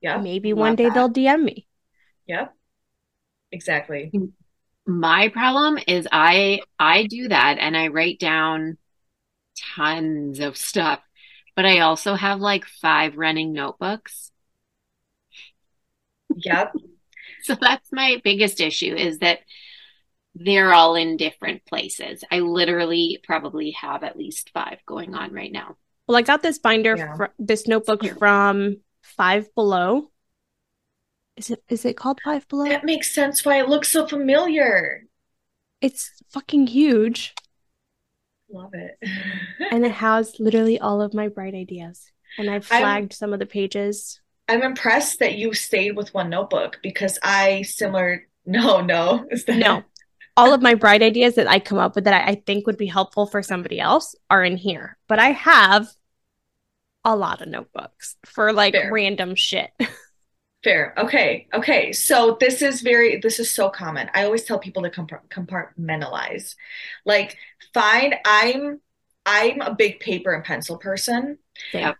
[0.00, 0.16] Yeah.
[0.16, 0.94] Maybe one day that.
[0.94, 1.66] they'll DM me.
[2.26, 2.54] Yep.
[3.54, 4.12] Exactly.
[4.86, 8.76] My problem is I I do that and I write down
[9.76, 11.00] tons of stuff
[11.56, 14.30] but I also have like five running notebooks.
[16.36, 16.74] Yep.
[17.42, 19.40] so that's my biggest issue is that
[20.34, 22.24] they're all in different places.
[22.30, 25.76] I literally probably have at least five going on right now.
[26.08, 27.16] Well, I got this binder, yeah.
[27.16, 30.10] fr- this notebook from Five Below.
[31.36, 32.68] Is it is it called Five Below?
[32.68, 35.04] That makes sense why it looks so familiar.
[35.80, 37.34] It's fucking huge.
[38.50, 38.96] Love it.
[39.72, 42.10] and it has literally all of my bright ideas.
[42.38, 44.20] And I've flagged I'm, some of the pages.
[44.48, 49.26] I'm impressed that you stayed with one notebook because I similar no, no.
[49.48, 49.82] no.
[50.36, 52.76] All of my bright ideas that I come up with that I, I think would
[52.76, 54.98] be helpful for somebody else are in here.
[55.08, 55.88] But I have
[57.04, 58.92] a lot of notebooks for like Fair.
[58.92, 59.70] random shit.
[60.64, 60.94] Fair.
[60.96, 61.46] Okay.
[61.52, 61.92] Okay.
[61.92, 64.10] So this is very, this is so common.
[64.14, 66.56] I always tell people to compartmentalize.
[67.04, 67.36] Like,
[67.74, 68.80] fine, I'm,
[69.26, 71.38] I'm a big paper and pencil person.
[71.72, 71.92] Yeah.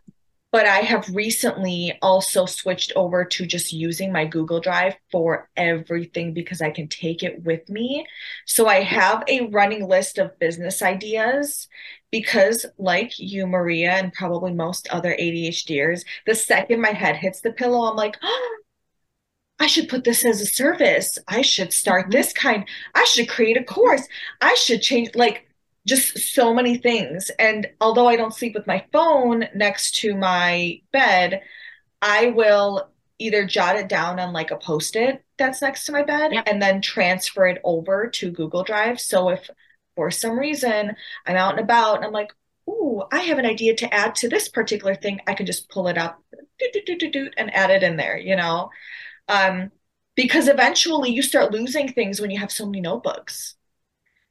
[0.50, 6.32] But I have recently also switched over to just using my Google Drive for everything
[6.32, 8.06] because I can take it with me.
[8.46, 11.66] So I have a running list of business ideas
[12.14, 17.50] because like you maria and probably most other adhders the second my head hits the
[17.50, 18.56] pillow i'm like oh,
[19.58, 21.18] i should put this as a service.
[21.26, 22.12] I should start mm-hmm.
[22.12, 22.68] this kind.
[22.94, 24.06] I should create a course.
[24.40, 25.48] I should change like
[25.88, 27.32] just so many things.
[27.40, 31.42] And although i don't sleep with my phone next to my bed
[32.00, 36.32] i will either jot it down on like a post-it that's next to my bed
[36.32, 36.44] yep.
[36.46, 39.00] and then transfer it over to google drive.
[39.00, 39.50] So if
[39.96, 42.32] for some reason I'm out and about and I'm like,
[42.68, 45.20] ooh, I have an idea to add to this particular thing.
[45.26, 46.22] I can just pull it up
[47.36, 48.70] and add it in there, you know?
[49.28, 49.70] Um,
[50.14, 53.56] because eventually you start losing things when you have so many notebooks.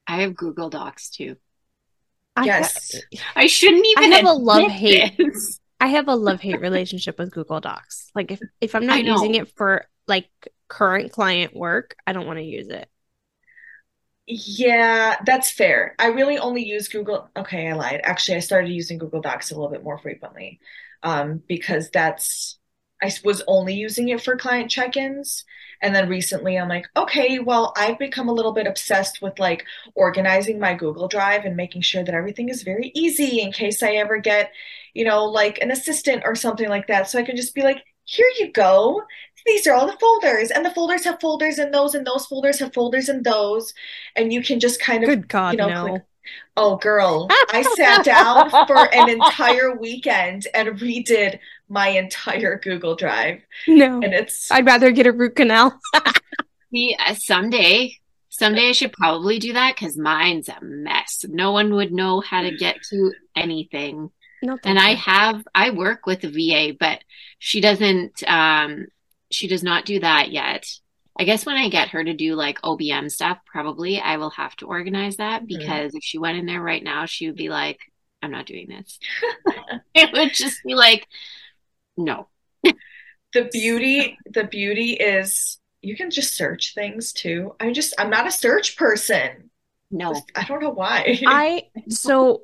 [0.06, 1.36] I have Google Docs too.
[2.36, 2.94] I yes.
[3.36, 5.18] I shouldn't even I have a love hate.
[5.80, 8.10] I have a love hate relationship with Google Docs.
[8.14, 10.28] Like if, if I'm not using it for like
[10.68, 12.88] current client work, I don't want to use it.
[14.26, 15.94] Yeah, that's fair.
[15.98, 17.28] I really only use Google.
[17.36, 18.00] Okay, I lied.
[18.04, 20.60] Actually, I started using Google Docs a little bit more frequently
[21.02, 22.58] um, because that's,
[23.02, 25.44] I was only using it for client check ins.
[25.82, 29.66] And then recently I'm like, okay, well, I've become a little bit obsessed with like
[29.94, 33.92] organizing my Google Drive and making sure that everything is very easy in case I
[33.96, 34.52] ever get,
[34.94, 37.10] you know, like an assistant or something like that.
[37.10, 39.02] So I can just be like, here you go
[39.46, 42.58] these are all the folders and the folders have folders in those and those folders
[42.58, 43.74] have folders in those
[44.16, 45.88] and you can just kind of good god you know no.
[45.88, 46.02] click.
[46.56, 53.40] oh girl i sat down for an entire weekend and redid my entire google drive.
[53.66, 54.00] No.
[54.02, 55.78] And it's i'd rather get a root canal.
[56.70, 61.24] See, uh, someday someday i should probably do that because mine's a mess.
[61.28, 64.10] No one would know how to get to anything.
[64.42, 67.02] No, and I have I work with a VA, but
[67.38, 68.86] she doesn't um
[69.34, 70.66] she does not do that yet.
[71.18, 74.56] I guess when I get her to do like OBM stuff, probably I will have
[74.56, 75.46] to organize that mm-hmm.
[75.46, 75.98] because mm-hmm.
[75.98, 77.78] if she went in there right now, she would be like,
[78.22, 78.98] I'm not doing this.
[79.94, 81.06] it would just be like,
[81.96, 82.28] no.
[82.62, 87.54] the beauty, the beauty is you can just search things too.
[87.60, 89.50] I'm just, I'm not a search person.
[89.90, 90.20] No.
[90.34, 91.20] I don't know why.
[91.26, 92.42] I, so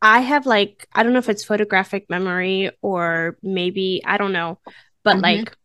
[0.00, 4.58] I have like, I don't know if it's photographic memory or maybe, I don't know,
[5.08, 5.38] but mm-hmm.
[5.38, 5.56] like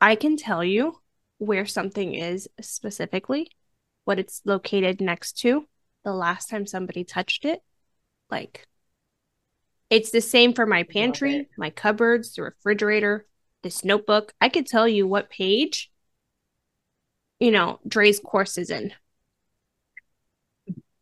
[0.00, 1.00] I can tell you
[1.36, 3.50] where something is specifically,
[4.04, 5.66] what it's located next to,
[6.02, 7.60] the last time somebody touched it.
[8.30, 8.66] Like
[9.90, 13.26] it's the same for my pantry, my cupboards, the refrigerator,
[13.62, 14.32] this notebook.
[14.40, 15.90] I could tell you what page,
[17.38, 18.94] you know, Dre's course is in.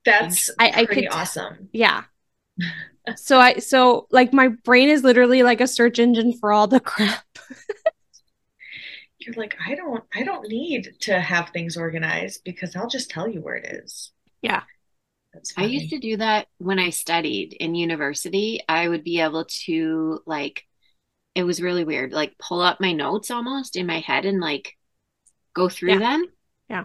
[0.04, 1.68] That's I, I could awesome.
[1.72, 2.02] Yeah.
[3.14, 6.80] so I so like my brain is literally like a search engine for all the
[6.92, 7.24] crap.
[9.18, 13.28] You're like, I don't I don't need to have things organized because I'll just tell
[13.28, 14.12] you where it is.
[14.42, 14.62] Yeah.
[15.58, 18.62] I used to do that when I studied in university.
[18.66, 20.64] I would be able to like
[21.34, 24.74] it was really weird, like pull up my notes almost in my head and like
[25.54, 25.98] go through yeah.
[25.98, 26.24] them.
[26.70, 26.84] Yeah.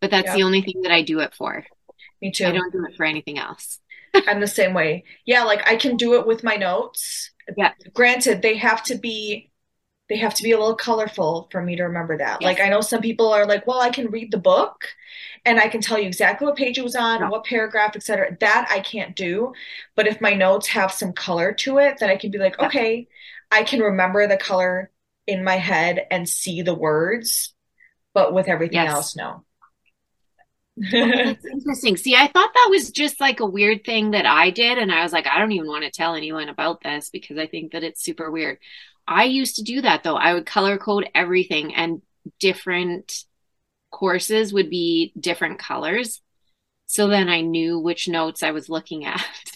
[0.00, 0.36] But that's yeah.
[0.36, 1.64] the only thing that I do it for.
[2.20, 2.46] Me too.
[2.46, 3.80] I don't do it for anything else.
[4.14, 5.04] I'm the same way.
[5.26, 7.30] Yeah, like I can do it with my notes.
[7.56, 7.72] Yeah.
[7.92, 9.50] Granted, they have to be
[10.08, 12.42] they have to be a little colorful for me to remember that.
[12.42, 12.46] Yes.
[12.46, 14.88] Like I know some people are like, well, I can read the book
[15.46, 17.30] and I can tell you exactly what page it was on, no.
[17.30, 18.36] what paragraph, etc.
[18.40, 19.54] That I can't do.
[19.96, 22.66] But if my notes have some color to it, then I can be like, yeah.
[22.66, 23.08] okay,
[23.50, 24.90] I can remember the color
[25.26, 27.54] in my head and see the words,
[28.12, 28.92] but with everything yes.
[28.92, 29.44] else, no.
[30.78, 30.84] Oh,
[31.24, 31.96] that's interesting.
[31.96, 34.78] See, I thought that was just like a weird thing that I did.
[34.78, 37.46] And I was like, I don't even want to tell anyone about this because I
[37.46, 38.58] think that it's super weird.
[39.06, 40.16] I used to do that though.
[40.16, 42.02] I would color code everything and
[42.38, 43.24] different
[43.90, 46.22] courses would be different colors.
[46.86, 49.24] So then I knew which notes I was looking at.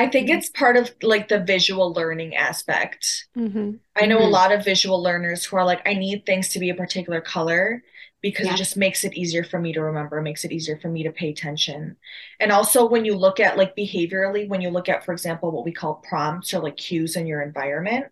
[0.00, 0.38] I think mm-hmm.
[0.38, 3.26] it's part of like the visual learning aspect.
[3.36, 3.72] Mm-hmm.
[3.94, 4.24] I know mm-hmm.
[4.24, 7.20] a lot of visual learners who are like, I need things to be a particular
[7.20, 7.82] color
[8.22, 8.54] because yeah.
[8.54, 11.12] it just makes it easier for me to remember, makes it easier for me to
[11.12, 11.98] pay attention.
[12.38, 15.66] And also, when you look at like behaviorally, when you look at, for example, what
[15.66, 18.06] we call prompts or like cues in your environment,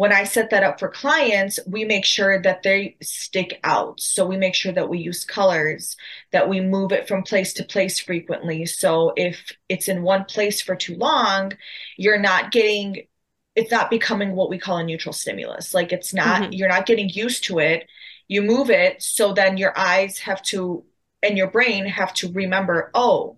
[0.00, 4.00] when I set that up for clients, we make sure that they stick out.
[4.00, 5.94] So we make sure that we use colors,
[6.32, 8.64] that we move it from place to place frequently.
[8.64, 11.52] So if it's in one place for too long,
[11.98, 13.02] you're not getting
[13.56, 15.74] it's not becoming what we call a neutral stimulus.
[15.74, 16.52] Like it's not, mm-hmm.
[16.52, 17.86] you're not getting used to it
[18.30, 20.84] you move it so then your eyes have to
[21.20, 23.36] and your brain have to remember oh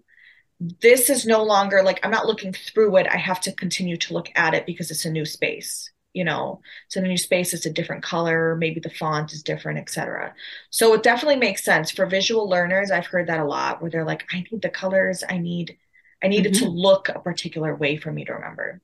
[0.61, 4.13] this is no longer like i'm not looking through it i have to continue to
[4.13, 7.67] look at it because it's a new space you know it's a new space it's
[7.67, 10.35] a different color maybe the font is different etc
[10.71, 14.05] so it definitely makes sense for visual learners i've heard that a lot where they're
[14.05, 15.77] like i need the colors i need
[16.23, 16.55] i need mm-hmm.
[16.55, 16.77] it to mm-hmm.
[16.77, 18.81] look a particular way for me to remember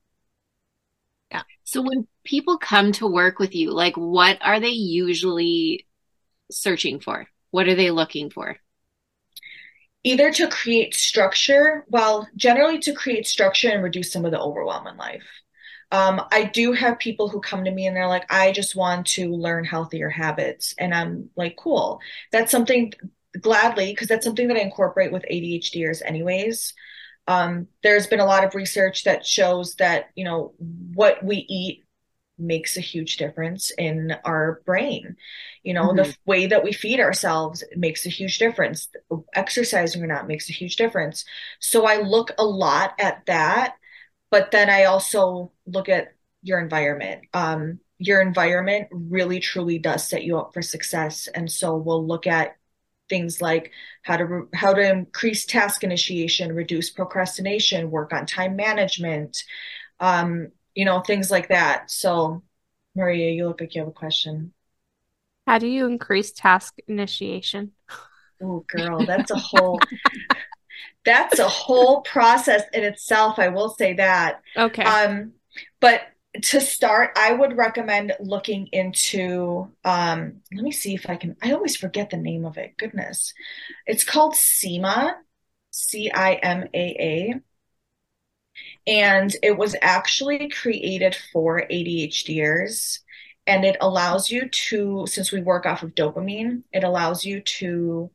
[1.31, 5.87] yeah so when people come to work with you like what are they usually
[6.51, 7.27] searching for?
[7.51, 8.57] What are they looking for?
[10.05, 14.87] Either to create structure, well, generally to create structure and reduce some of the overwhelm
[14.87, 15.25] in life.
[15.91, 19.07] Um, I do have people who come to me and they're like, I just want
[19.09, 20.75] to learn healthier habits.
[20.79, 22.01] And I'm like, cool.
[22.31, 22.93] That's something
[23.41, 26.75] gladly, because that's something that I incorporate with ADHDers, anyways.
[27.27, 31.85] Um, there's been a lot of research that shows that, you know, what we eat
[32.39, 35.17] makes a huge difference in our brain.
[35.63, 35.97] You know, mm-hmm.
[35.97, 38.89] the way that we feed ourselves makes a huge difference.
[39.35, 41.25] Exercising or not makes a huge difference.
[41.61, 43.75] So I look a lot at that,
[44.31, 47.23] but then I also look at your environment.
[47.35, 51.29] Um, your environment really truly does set you up for success.
[51.29, 52.57] And so we'll look at
[53.09, 53.73] things like
[54.03, 59.43] how to how to increase task initiation, reduce procrastination, work on time management,
[59.99, 61.91] um, you know, things like that.
[61.91, 62.43] So,
[62.95, 64.53] Maria, you look like you have a question.
[65.47, 67.73] How do you increase task initiation?
[68.41, 69.81] Oh, girl, that's a whole
[71.05, 73.39] that's a whole process in itself.
[73.39, 74.41] I will say that.
[74.57, 74.83] Okay.
[74.83, 75.33] Um,
[75.81, 76.03] but
[76.43, 79.71] to start, I would recommend looking into.
[79.85, 81.37] Um, let me see if I can.
[81.43, 82.77] I always forget the name of it.
[82.77, 83.33] Goodness,
[83.87, 85.15] it's called CIMAA,
[85.71, 87.41] C I M A A
[88.87, 93.01] and it was actually created for ADHDers.
[93.47, 98.11] And it allows you to, since we work off of dopamine, it allows you to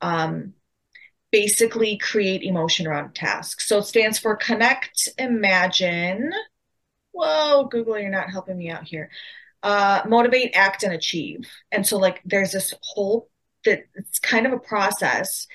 [0.00, 0.54] um,
[1.32, 3.66] basically create emotion around tasks.
[3.66, 6.30] So it stands for Connect, Imagine.
[7.10, 9.10] Whoa, Google, you're not helping me out here.
[9.62, 11.50] Uh, motivate, act, and achieve.
[11.70, 13.28] And so, like, there's this whole
[13.64, 15.46] that it's kind of a process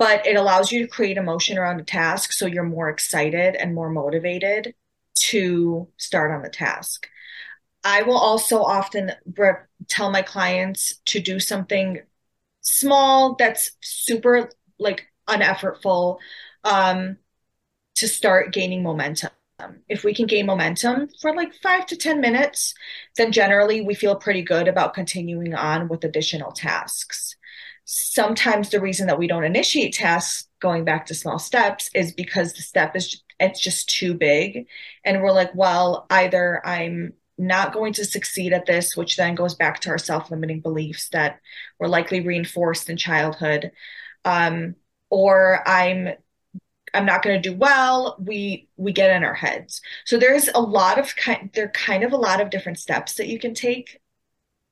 [0.00, 3.74] but it allows you to create emotion around a task so you're more excited and
[3.74, 4.74] more motivated
[5.14, 7.06] to start on the task.
[7.84, 9.52] I will also often re-
[9.88, 12.00] tell my clients to do something
[12.62, 16.18] small that's super like uneffortful
[16.64, 17.16] um,
[17.96, 19.30] to start gaining momentum.
[19.88, 22.74] If we can gain momentum for like five to 10 minutes,
[23.16, 27.36] then generally we feel pretty good about continuing on with additional tasks
[27.92, 32.52] sometimes the reason that we don't initiate tasks going back to small steps is because
[32.52, 34.68] the step is it's just too big
[35.04, 39.56] and we're like well either i'm not going to succeed at this which then goes
[39.56, 41.40] back to our self-limiting beliefs that
[41.80, 43.72] were likely reinforced in childhood
[44.24, 44.76] um,
[45.10, 46.08] or i'm
[46.94, 50.60] i'm not going to do well we we get in our heads so there's a
[50.60, 53.54] lot of kind there are kind of a lot of different steps that you can
[53.54, 54.00] take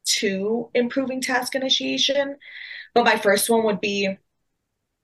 [0.04, 2.36] to improving task initiation
[2.94, 4.16] but my first one would be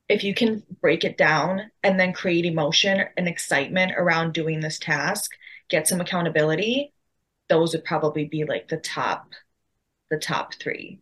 [0.09, 4.78] if you can break it down and then create emotion and excitement around doing this
[4.78, 5.30] task,
[5.70, 6.93] get some accountability,
[7.49, 9.32] those would probably be like the top
[10.11, 11.01] the top 3.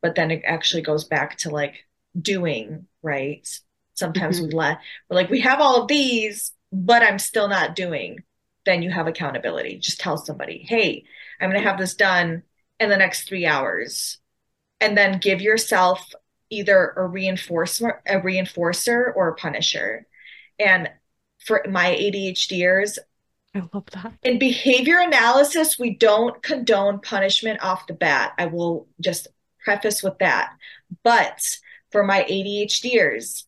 [0.00, 1.84] But then it actually goes back to like
[2.20, 3.48] doing, right?
[3.94, 4.48] Sometimes mm-hmm.
[4.48, 8.22] we let we're like we have all of these, but I'm still not doing.
[8.64, 9.78] Then you have accountability.
[9.78, 11.04] Just tell somebody, "Hey,
[11.40, 12.42] I'm going to have this done
[12.78, 14.18] in the next 3 hours."
[14.80, 16.12] and then give yourself
[16.50, 20.06] either a reinforcer a reinforcer or a punisher
[20.58, 20.90] and
[21.44, 22.98] for my adhders
[23.54, 28.86] i love that in behavior analysis we don't condone punishment off the bat i will
[29.00, 29.28] just
[29.62, 30.52] preface with that
[31.02, 31.58] but
[31.90, 33.44] for my ADHDers,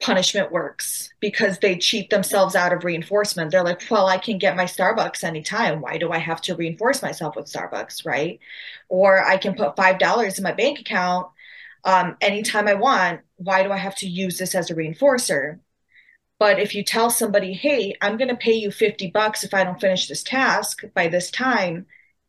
[0.00, 3.50] punishment works because they cheat themselves out of reinforcement.
[3.50, 5.80] They're like, well, I can get my Starbucks anytime.
[5.80, 8.06] Why do I have to reinforce myself with Starbucks?
[8.06, 8.40] Right.
[8.88, 11.28] Or I can put $5 in my bank account
[11.84, 13.20] um, anytime I want.
[13.36, 15.60] Why do I have to use this as a reinforcer?
[16.38, 19.62] But if you tell somebody, hey, I'm going to pay you 50 bucks if I
[19.62, 21.84] don't finish this task by this time,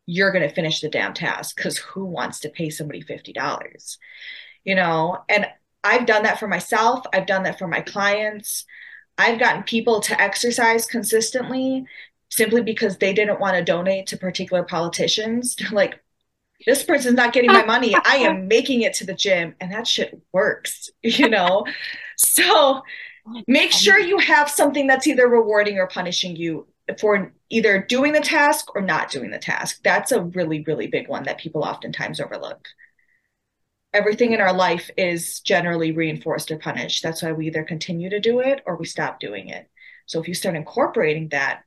[0.05, 3.97] you're going to finish the damn task because who wants to pay somebody $50?
[4.63, 5.47] You know, and
[5.83, 8.65] I've done that for myself, I've done that for my clients.
[9.17, 11.85] I've gotten people to exercise consistently
[12.29, 15.55] simply because they didn't want to donate to particular politicians.
[15.59, 16.01] They're like,
[16.65, 17.95] this person's not getting my money.
[18.05, 21.65] I am making it to the gym, and that shit works, you know?
[22.17, 22.81] so
[23.47, 26.67] make sure you have something that's either rewarding or punishing you
[26.99, 29.79] for either doing the task or not doing the task.
[29.83, 32.67] That's a really, really big one that people oftentimes overlook.
[33.93, 37.03] Everything in our life is generally reinforced or punished.
[37.03, 39.69] That's why we either continue to do it or we stop doing it.
[40.05, 41.63] So if you start incorporating that,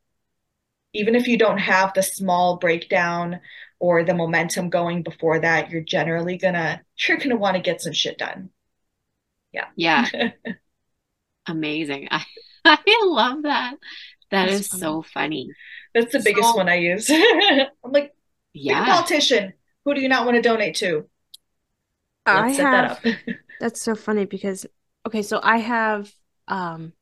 [0.95, 3.41] even if you don't have the small breakdown
[3.79, 7.93] or the momentum going before that, you're generally gonna you're gonna want to get some
[7.93, 8.51] shit done.
[9.53, 9.67] Yeah.
[9.77, 10.07] Yeah.
[11.47, 12.09] Amazing.
[12.11, 12.25] I,
[12.65, 13.75] I love that.
[14.31, 14.81] That That's is funny.
[14.81, 15.51] so funny.
[15.95, 17.09] That's the biggest so, one I use.
[17.11, 18.15] I'm like,
[18.53, 19.53] yeah, politician.
[19.85, 21.09] Who do you not want to donate to?
[22.27, 23.03] Let's I have.
[23.03, 23.19] That
[23.61, 24.67] that's so funny because
[25.07, 26.11] okay, so I have
[26.49, 26.93] um,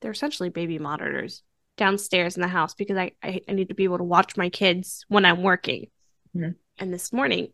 [0.00, 1.42] they're essentially baby monitors
[1.76, 4.48] downstairs in the house because I I, I need to be able to watch my
[4.48, 5.88] kids when I'm working.
[6.36, 6.52] Mm-hmm.
[6.78, 7.52] And this morning,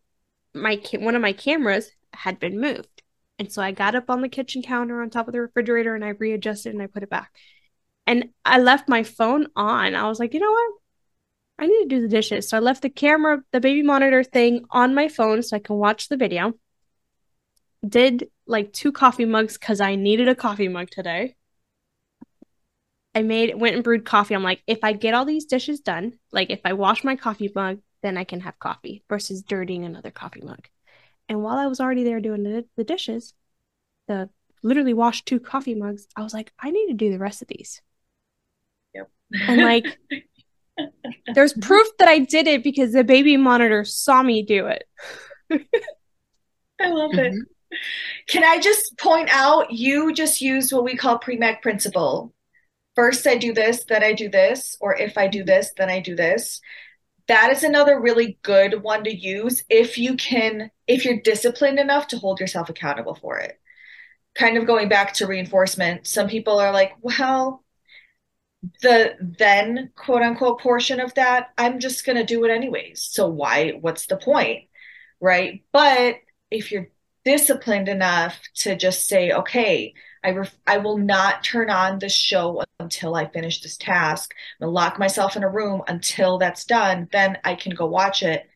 [0.55, 3.03] my ca- one of my cameras had been moved,
[3.41, 6.05] and so I got up on the kitchen counter on top of the refrigerator and
[6.05, 7.35] I readjusted and I put it back.
[8.07, 9.95] And I left my phone on.
[9.95, 10.73] I was like, you know what?
[11.61, 12.49] I need to do the dishes.
[12.49, 15.77] So I left the camera, the baby monitor thing on my phone so I can
[15.77, 16.55] watch the video.
[17.87, 21.37] Did like two coffee mugs because I needed a coffee mug today.
[23.15, 24.35] I made went and brewed coffee.
[24.35, 27.53] I'm like, if I get all these dishes done, like if I wash my coffee
[27.55, 30.67] mug, then I can have coffee versus dirtying another coffee mug.
[31.29, 33.35] And while I was already there doing the, the dishes,
[34.09, 34.31] the
[34.63, 37.49] literally washed two coffee mugs, I was like, I need to do the rest of
[37.49, 37.83] these.
[38.95, 39.11] Yep.
[39.47, 39.99] And like,
[41.35, 44.85] there's proof that I did it because the baby monitor saw me do it.
[46.81, 47.33] I love it.
[47.33, 47.77] Mm-hmm.
[48.29, 52.35] Can I just point out you just used what we call Premack principle.
[52.97, 56.01] First, I do this, then I do this, or if I do this, then I
[56.01, 56.61] do this
[57.31, 62.09] that is another really good one to use if you can if you're disciplined enough
[62.09, 63.61] to hold yourself accountable for it
[64.35, 67.63] kind of going back to reinforcement some people are like well
[68.83, 73.27] the then quote unquote portion of that i'm just going to do it anyways so
[73.27, 74.65] why what's the point
[75.21, 76.17] right but
[76.51, 76.89] if you're
[77.25, 82.63] disciplined enough to just say okay I, ref- I will not turn on the show
[82.79, 84.35] until I finish this task.
[84.61, 87.09] I'm gonna lock myself in a room until that's done.
[87.11, 88.49] Then I can go watch it.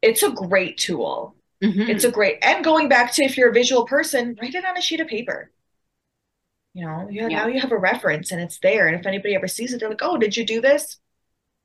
[0.00, 1.34] It's a great tool.
[1.62, 1.90] Mm-hmm.
[1.90, 4.76] It's a great and going back to if you're a visual person, write it on
[4.76, 5.50] a sheet of paper.
[6.74, 7.38] You know, you, yeah.
[7.38, 8.86] now you have a reference and it's there.
[8.86, 10.98] And if anybody ever sees it, they're like, "Oh, did you do this?"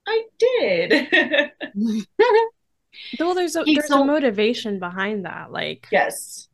[0.07, 1.51] I did.
[3.19, 5.51] Though there's a, there's so, a motivation behind that.
[5.51, 6.47] Like, yes,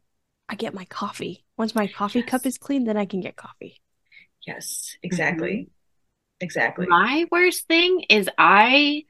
[0.49, 1.45] I get my coffee.
[1.57, 2.29] Once my coffee yes.
[2.29, 3.81] cup is clean, then I can get coffee.
[4.45, 5.51] Yes, exactly.
[5.51, 5.69] Mm-hmm.
[6.41, 6.87] Exactly.
[6.87, 9.05] My worst thing is I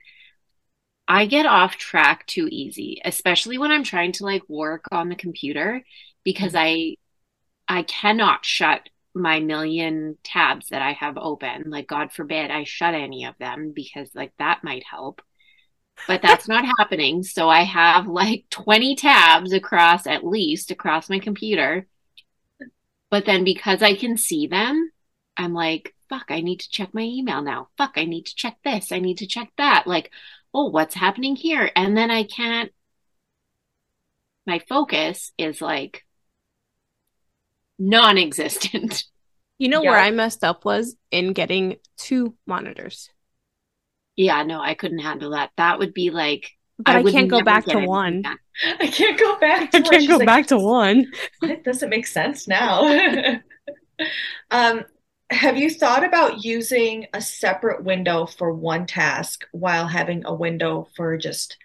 [1.08, 5.16] I get off track too easy, especially when I'm trying to like work on the
[5.16, 5.84] computer
[6.24, 6.98] because I
[7.68, 11.70] I cannot shut my million tabs that I have open.
[11.70, 15.22] Like God forbid I shut any of them because like that might help.
[16.08, 17.24] But that's not happening.
[17.24, 21.88] So I have like 20 tabs across at least across my computer
[23.14, 24.92] but then because I can see them,
[25.38, 27.68] I'm like, fuck, I need to check my email now.
[27.78, 28.92] Fuck, I need to check this.
[28.92, 29.86] I need to check that.
[29.86, 30.10] Like,
[30.52, 31.70] oh, what's happening here?
[31.76, 32.72] And then I can't,
[34.48, 36.04] my focus is like
[37.80, 39.04] non existent.
[39.60, 39.92] You know yeah.
[39.92, 43.10] where I messed up was in getting two monitors.
[44.18, 45.52] Yeah, no, I couldn't handle that.
[45.56, 48.24] That would be like but I, I can't go back to one.
[48.80, 49.72] I can't go back.
[49.72, 51.12] To I can't go like, back to one.
[51.44, 53.40] It doesn't make sense now.
[54.52, 54.84] um,
[55.30, 60.88] have you thought about using a separate window for one task while having a window
[60.96, 61.58] for just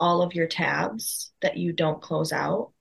[0.00, 2.72] all of your tabs that you don't close out?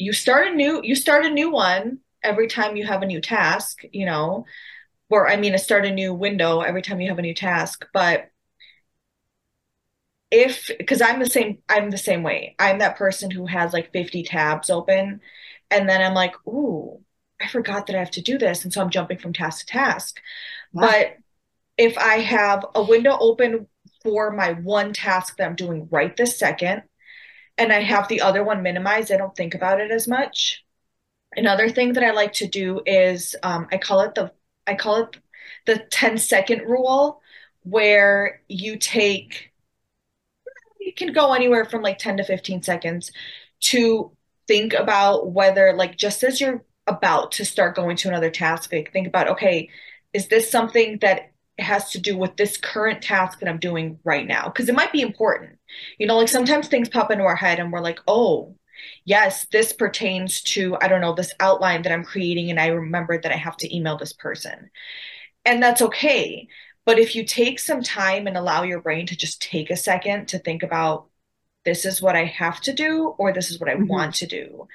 [0.00, 3.20] You start a new you start a new one every time you have a new
[3.20, 4.46] task, you know,
[5.10, 7.86] or I mean, to start a new window every time you have a new task,
[7.94, 8.30] but
[10.30, 12.54] if because I'm the same I'm the same way.
[12.58, 15.20] I'm that person who has like 50 tabs open
[15.70, 17.02] and then I'm like, "Ooh,
[17.40, 19.72] I forgot that I have to do this." And so I'm jumping from task to
[19.72, 20.20] task.
[20.72, 20.80] Yeah.
[20.82, 21.16] But
[21.78, 23.68] if I have a window open
[24.02, 26.84] for my one task that I'm doing right this second
[27.60, 30.64] and I have the other one minimized, I don't think about it as much.
[31.36, 34.32] Another thing that I like to do is um, I call it the
[34.66, 35.16] I call it
[35.66, 37.20] the 10 second rule
[37.62, 39.52] where you take
[40.80, 43.12] you can go anywhere from like 10 to 15 seconds
[43.60, 44.10] to
[44.48, 48.92] think about whether like just as you're about to start going to another task like
[48.92, 49.68] think about okay
[50.12, 51.32] is this something that
[51.62, 54.92] has to do with this current task that i'm doing right now because it might
[54.92, 55.58] be important
[55.98, 58.54] you know like sometimes things pop into our head and we're like oh
[59.04, 63.20] yes this pertains to i don't know this outline that i'm creating and i remember
[63.20, 64.70] that i have to email this person
[65.44, 66.48] and that's okay
[66.86, 70.28] but if you take some time and allow your brain to just take a second
[70.28, 71.06] to think about
[71.64, 73.86] this is what I have to do or this is what I mm-hmm.
[73.86, 74.66] want to do,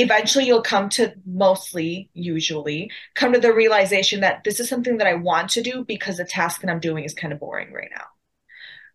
[0.00, 5.06] eventually you'll come to mostly, usually, come to the realization that this is something that
[5.06, 7.90] I want to do because the task that I'm doing is kind of boring right
[7.94, 8.04] now.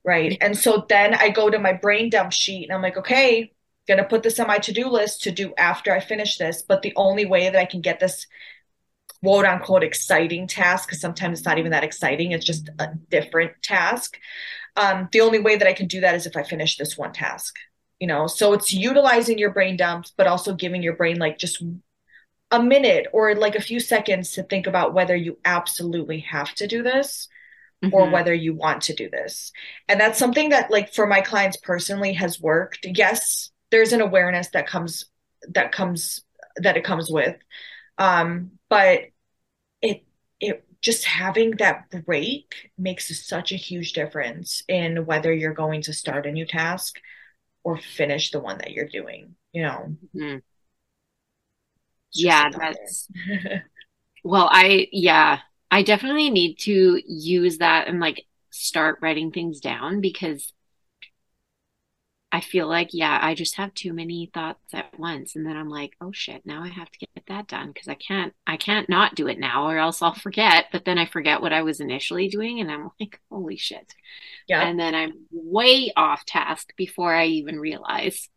[0.04, 0.38] Right.
[0.42, 3.52] And so then I go to my brain dump sheet and I'm like, okay,
[3.88, 6.62] gonna put this on my to-do list to do after I finish this.
[6.62, 8.28] But the only way that I can get this
[9.22, 13.52] quote unquote exciting task because sometimes it's not even that exciting it's just a different
[13.64, 14.18] task
[14.76, 17.12] um, the only way that i can do that is if i finish this one
[17.12, 17.56] task
[18.00, 21.64] you know so it's utilizing your brain dumps but also giving your brain like just
[22.52, 26.68] a minute or like a few seconds to think about whether you absolutely have to
[26.68, 27.28] do this
[27.84, 27.94] mm-hmm.
[27.94, 29.52] or whether you want to do this.
[29.88, 32.86] And that's something that like for my clients personally has worked.
[32.86, 35.06] Yes there's an awareness that comes
[35.50, 36.24] that comes
[36.58, 37.36] that it comes with.
[37.98, 39.02] Um but
[39.82, 40.06] it
[40.40, 45.94] it just having that break makes such a huge difference in whether you're going to
[45.94, 47.00] start a new task
[47.66, 50.38] or finish the one that you're doing you know mm-hmm.
[52.14, 53.10] yeah that's
[54.24, 55.40] well i yeah
[55.72, 60.54] i definitely need to use that and like start writing things down because
[62.36, 65.38] I feel like, yeah, I just have too many thoughts at once.
[65.38, 67.94] And then I'm like, oh shit, now I have to get that done because I
[67.94, 70.66] can't, I can't not do it now or else I'll forget.
[70.70, 73.96] But then I forget what I was initially doing and I'm like, holy shit.
[74.50, 74.68] Yeah.
[74.68, 78.28] And then I'm way off task before I even realize.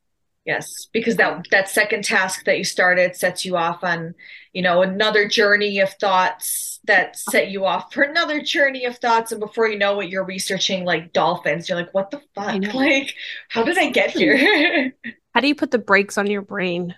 [0.49, 4.14] Yes, because that that second task that you started sets you off on,
[4.55, 9.30] you know, another journey of thoughts that set you off for another journey of thoughts,
[9.30, 11.68] and before you know it, you're researching like dolphins.
[11.68, 12.62] You're like, what the fuck?
[12.74, 13.12] Like,
[13.51, 14.94] how did I get here?
[15.34, 16.94] how do you put the brakes on your brain?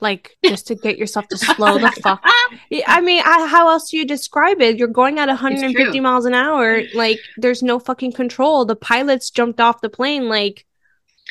[0.00, 2.20] Like just to get yourself to slow the fuck.
[2.24, 4.78] I mean, I, how else do you describe it?
[4.78, 6.82] You're going at 150 miles an hour.
[6.92, 8.64] Like, there's no fucking control.
[8.64, 10.28] The pilots jumped off the plane.
[10.28, 10.66] Like,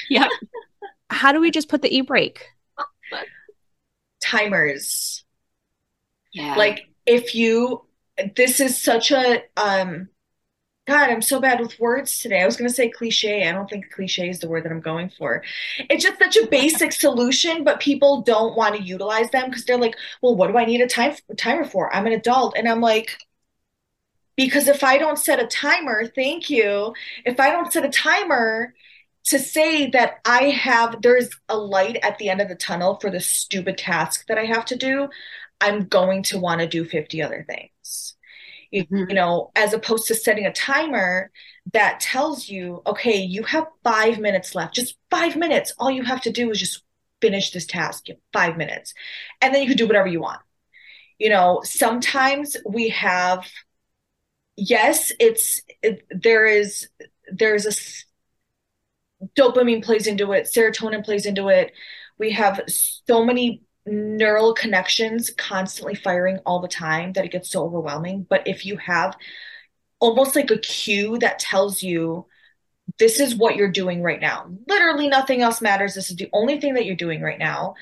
[0.09, 0.27] yeah.
[1.09, 2.45] How do we just put the e brake?
[4.21, 5.23] Timers.
[6.33, 6.55] Yeah.
[6.55, 7.85] Like if you
[8.35, 10.09] this is such a um
[10.87, 12.41] God, I'm so bad with words today.
[12.41, 13.47] I was going to say cliche.
[13.47, 15.43] I don't think cliche is the word that I'm going for.
[15.89, 19.79] It's just such a basic solution, but people don't want to utilize them because they're
[19.79, 21.93] like, well, what do I need a time timer for?
[21.93, 22.55] I'm an adult.
[22.55, 23.17] And I'm like,
[24.35, 26.93] because if I don't set a timer, thank you.
[27.25, 28.75] If I don't set a timer,
[29.25, 33.09] to say that I have, there's a light at the end of the tunnel for
[33.09, 35.09] the stupid task that I have to do,
[35.59, 38.15] I'm going to want to do 50 other things.
[38.73, 39.09] Mm-hmm.
[39.09, 41.31] You, know, as opposed to setting a timer
[41.73, 45.73] that tells you, okay, you have five minutes left, just five minutes.
[45.79, 46.83] All you have to do is just
[47.21, 48.93] finish this task, five minutes.
[49.41, 50.41] And then you can do whatever you want.
[51.17, 53.47] You know, sometimes we have,
[54.57, 56.89] yes, it's, it, there is,
[57.31, 57.71] there's a
[59.37, 61.71] dopamine plays into it, serotonin plays into it.
[62.17, 67.63] We have so many neural connections constantly firing all the time that it gets so
[67.63, 68.25] overwhelming.
[68.27, 69.15] But if you have
[69.99, 72.25] almost like a cue that tells you
[72.99, 75.93] this is what you're doing right now, literally nothing else matters.
[75.93, 77.75] This is the only thing that you're doing right now.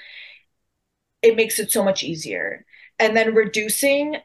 [1.21, 2.65] It makes it so much easier.
[2.99, 4.17] And then reducing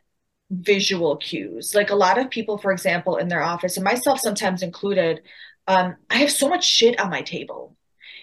[0.50, 1.74] visual cues.
[1.74, 5.20] Like a lot of people, for example, in their office, and myself sometimes included,
[5.68, 7.76] um, I have so much shit on my table.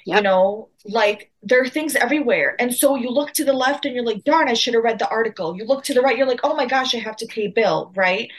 [0.05, 0.17] Yep.
[0.17, 2.55] You know, like there are things everywhere.
[2.59, 4.99] And so you look to the left and you're like, darn, I should have read
[4.99, 5.55] the article.
[5.55, 7.91] You look to the right, you're like, oh my gosh, I have to pay bill,
[7.95, 8.29] right?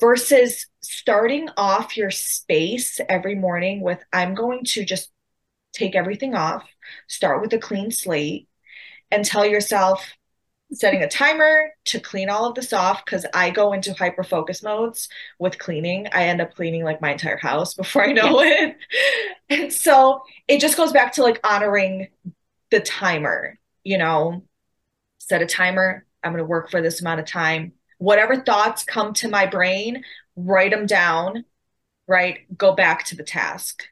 [0.00, 5.10] Versus starting off your space every morning with, I'm going to just
[5.72, 6.64] take everything off,
[7.08, 8.48] start with a clean slate,
[9.10, 10.12] and tell yourself,
[10.72, 14.62] setting a timer to clean all of this off because I go into hyper focus
[14.62, 15.08] modes
[15.38, 16.08] with cleaning.
[16.12, 18.76] I end up cleaning like my entire house before I know it.
[19.48, 22.08] And so it just goes back to like honoring
[22.70, 24.44] the timer, you know,
[25.18, 26.06] set a timer.
[26.22, 27.72] I'm going to work for this amount of time.
[27.98, 30.04] Whatever thoughts come to my brain,
[30.36, 31.44] write them down,
[32.06, 32.38] right?
[32.56, 33.84] Go back to the task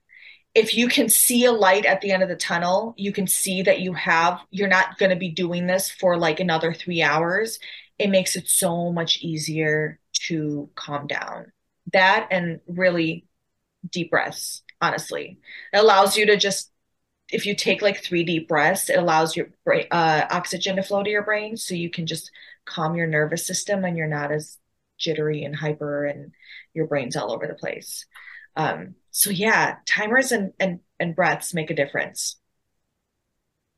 [0.54, 3.62] if you can see a light at the end of the tunnel, you can see
[3.62, 7.58] that you have, you're not going to be doing this for like another three hours.
[7.98, 11.52] It makes it so much easier to calm down.
[11.92, 13.26] That and really
[13.88, 15.38] deep breaths, honestly.
[15.72, 16.70] It allows you to just,
[17.30, 21.02] if you take like three deep breaths, it allows your brain, uh, oxygen to flow
[21.02, 22.30] to your brain so you can just
[22.64, 24.58] calm your nervous system and you're not as
[24.98, 26.32] jittery and hyper and
[26.74, 28.06] your brain's all over the place.
[28.56, 32.36] Um, so yeah, timers and, and, and breaths make a difference.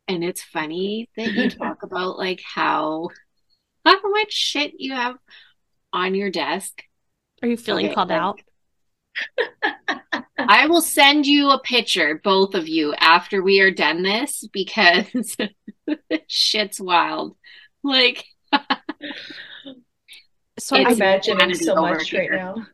[0.09, 3.09] And it's funny that you talk about like how
[3.85, 5.17] how much shit you have
[5.93, 6.83] on your desk.
[7.43, 8.41] Are you feeling okay, called like, out?
[10.39, 15.37] I will send you a picture, both of you, after we are done this because
[16.27, 17.37] shit's wild.
[17.83, 18.25] Like,
[20.59, 22.67] so I'm imagining so much right now.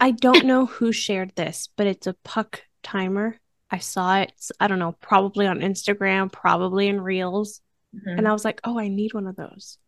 [0.00, 3.38] I don't know who shared this, but it's a puck timer.
[3.70, 7.60] I saw it, I don't know, probably on Instagram, probably in Reels.
[7.94, 8.18] Mm-hmm.
[8.18, 9.78] And I was like, oh, I need one of those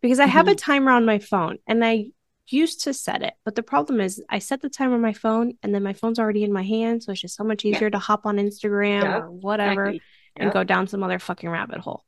[0.00, 0.32] because I mm-hmm.
[0.32, 0.56] have a mm-hmm.
[0.56, 2.06] timer on my phone and I
[2.46, 3.34] used to set it.
[3.44, 6.18] But the problem is, I set the timer on my phone and then my phone's
[6.18, 7.02] already in my hand.
[7.02, 9.22] So it's just so much easier to hop on Instagram yep.
[9.22, 10.02] or whatever yep.
[10.36, 12.04] and go down some other fucking rabbit hole.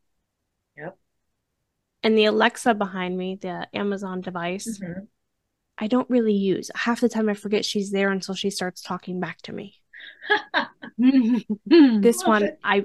[0.77, 0.97] Yep.
[2.03, 5.05] And the Alexa behind me, the Amazon device, mm-hmm.
[5.81, 6.71] I don't really use.
[6.75, 9.75] Half the time I forget she's there until she starts talking back to me.
[11.67, 12.59] this one it.
[12.63, 12.85] I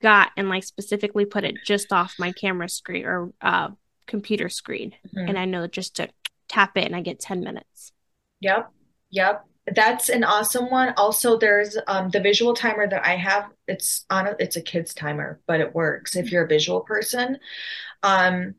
[0.00, 3.68] got and like specifically put it just off my camera screen or uh,
[4.06, 4.94] computer screen.
[5.06, 5.28] Mm-hmm.
[5.28, 6.08] And I know just to
[6.48, 7.92] tap it and I get 10 minutes.
[8.40, 8.70] Yep.
[9.10, 9.44] Yep.
[9.74, 10.94] That's an awesome one.
[10.96, 13.50] Also, there's um, the visual timer that I have.
[13.68, 17.38] It's on a, it's a kid's timer, but it works if you're a visual person.
[18.02, 18.54] Um,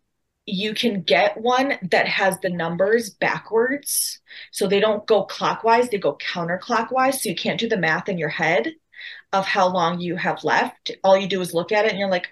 [0.46, 4.20] you can get one that has the numbers backwards.
[4.52, 7.16] So they don't go clockwise, they go counterclockwise.
[7.16, 8.74] So you can't do the math in your head
[9.34, 10.92] of how long you have left.
[11.04, 12.30] All you do is look at it and you're like,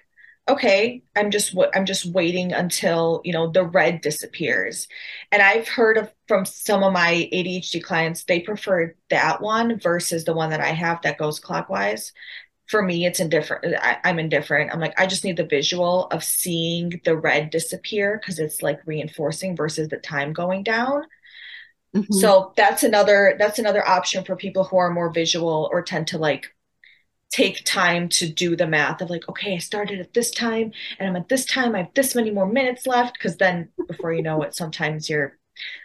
[0.48, 4.88] okay, I'm just I'm just waiting until, you know, the red disappears.
[5.30, 10.24] And I've heard of from some of my ADHD clients, they prefer that one versus
[10.24, 12.12] the one that I have that goes clockwise
[12.70, 13.74] for me it's indifferent.
[13.82, 14.72] I, am indifferent.
[14.72, 18.80] I'm like i just need the visual of seeing the red disappear because it's like
[18.86, 21.04] reinforcing versus the time going down.
[21.94, 22.14] Mm-hmm.
[22.14, 26.18] so that's another that's another option for people who are more visual or tend to
[26.18, 26.46] like
[27.32, 31.08] take time to do the math of like okay i started at this time and
[31.08, 31.74] i'm at this time.
[31.74, 35.36] I have this many more minutes left because then before you know it sometimes you're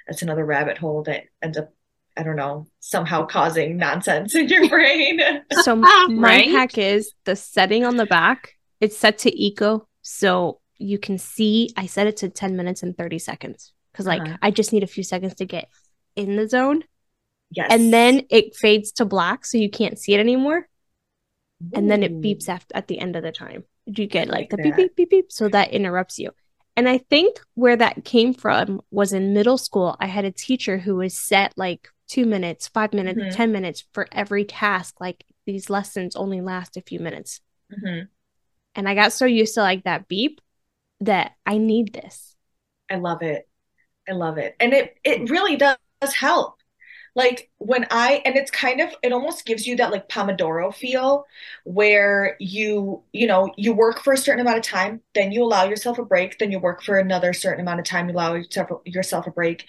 [0.08, 1.74] that's another rabbit hole that ends up
[2.18, 5.20] I don't know, somehow causing nonsense in your brain.
[5.64, 6.50] so my right?
[6.50, 9.88] hack is the setting on the back, it's set to eco.
[10.02, 13.74] So you can see I set it to 10 minutes and 30 seconds.
[13.94, 14.38] Cause like uh-huh.
[14.42, 15.70] I just need a few seconds to get
[16.16, 16.84] in the zone.
[17.52, 17.68] Yes.
[17.70, 20.68] And then it fades to black so you can't see it anymore.
[21.64, 21.70] Ooh.
[21.74, 23.64] And then it beeps at, at the end of the time.
[23.86, 24.64] You get like, like the that.
[24.64, 25.32] beep beep beep beep.
[25.32, 26.32] So that interrupts you.
[26.76, 29.96] And I think where that came from was in middle school.
[30.00, 33.36] I had a teacher who was set like two minutes, five minutes, mm-hmm.
[33.36, 34.96] 10 minutes for every task.
[35.00, 37.42] Like these lessons only last a few minutes.
[37.72, 38.06] Mm-hmm.
[38.76, 40.42] And I got so used to like that beep
[41.02, 42.36] that I need this.
[42.90, 43.48] I love it.
[44.08, 44.56] I love it.
[44.60, 45.78] And it it really does
[46.16, 46.60] help.
[47.16, 51.26] Like when I and it's kind of it almost gives you that like Pomodoro feel
[51.64, 55.64] where you, you know, you work for a certain amount of time, then you allow
[55.64, 58.70] yourself a break, then you work for another certain amount of time, you allow yourself
[58.86, 59.66] yourself a break.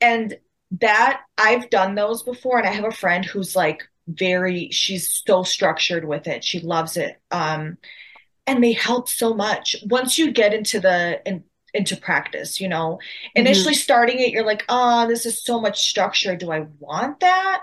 [0.00, 0.36] And
[0.80, 5.42] that I've done those before, and I have a friend who's like very she's so
[5.42, 6.44] structured with it.
[6.44, 7.20] She loves it.
[7.30, 7.78] Um,
[8.46, 11.44] and they help so much once you get into the in,
[11.74, 12.98] into practice you know
[13.34, 13.80] initially mm-hmm.
[13.80, 17.62] starting it you're like oh this is so much structure do i want that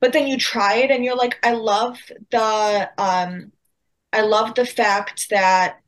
[0.00, 1.98] but then you try it and you're like i love
[2.30, 3.50] the um
[4.12, 5.80] i love the fact that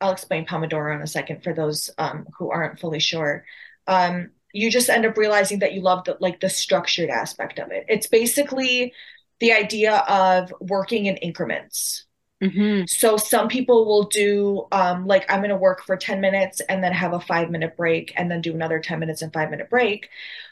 [0.00, 3.44] i'll explain pomodoro in a second for those um, who aren't fully sure
[3.86, 7.70] um, you just end up realizing that you love the like the structured aspect of
[7.70, 7.84] it.
[7.88, 8.92] It's basically
[9.38, 12.04] the idea of working in increments.
[12.42, 12.86] Mm-hmm.
[12.86, 16.82] So some people will do um, like I'm going to work for 10 minutes and
[16.82, 19.68] then have a five minute break and then do another 10 minutes and five minute
[19.68, 20.08] break.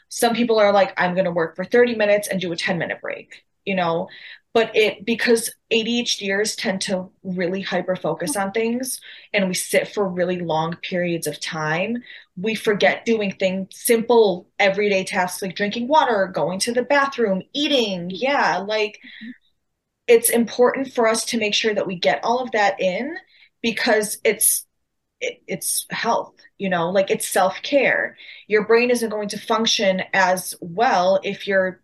[0.07, 2.77] Some people are like I'm going to work for 30 minutes and do a 10
[2.77, 3.43] minute break.
[3.65, 4.07] You know,
[4.53, 8.99] but it because ADHDers tend to really hyper focus on things
[9.33, 11.97] and we sit for really long periods of time,
[12.35, 18.09] we forget doing things simple everyday tasks like drinking water, going to the bathroom, eating.
[18.09, 18.99] Yeah, like
[20.07, 23.15] it's important for us to make sure that we get all of that in
[23.61, 24.65] because it's
[25.21, 30.55] it, it's health you know like it's self-care your brain isn't going to function as
[30.61, 31.81] well if you're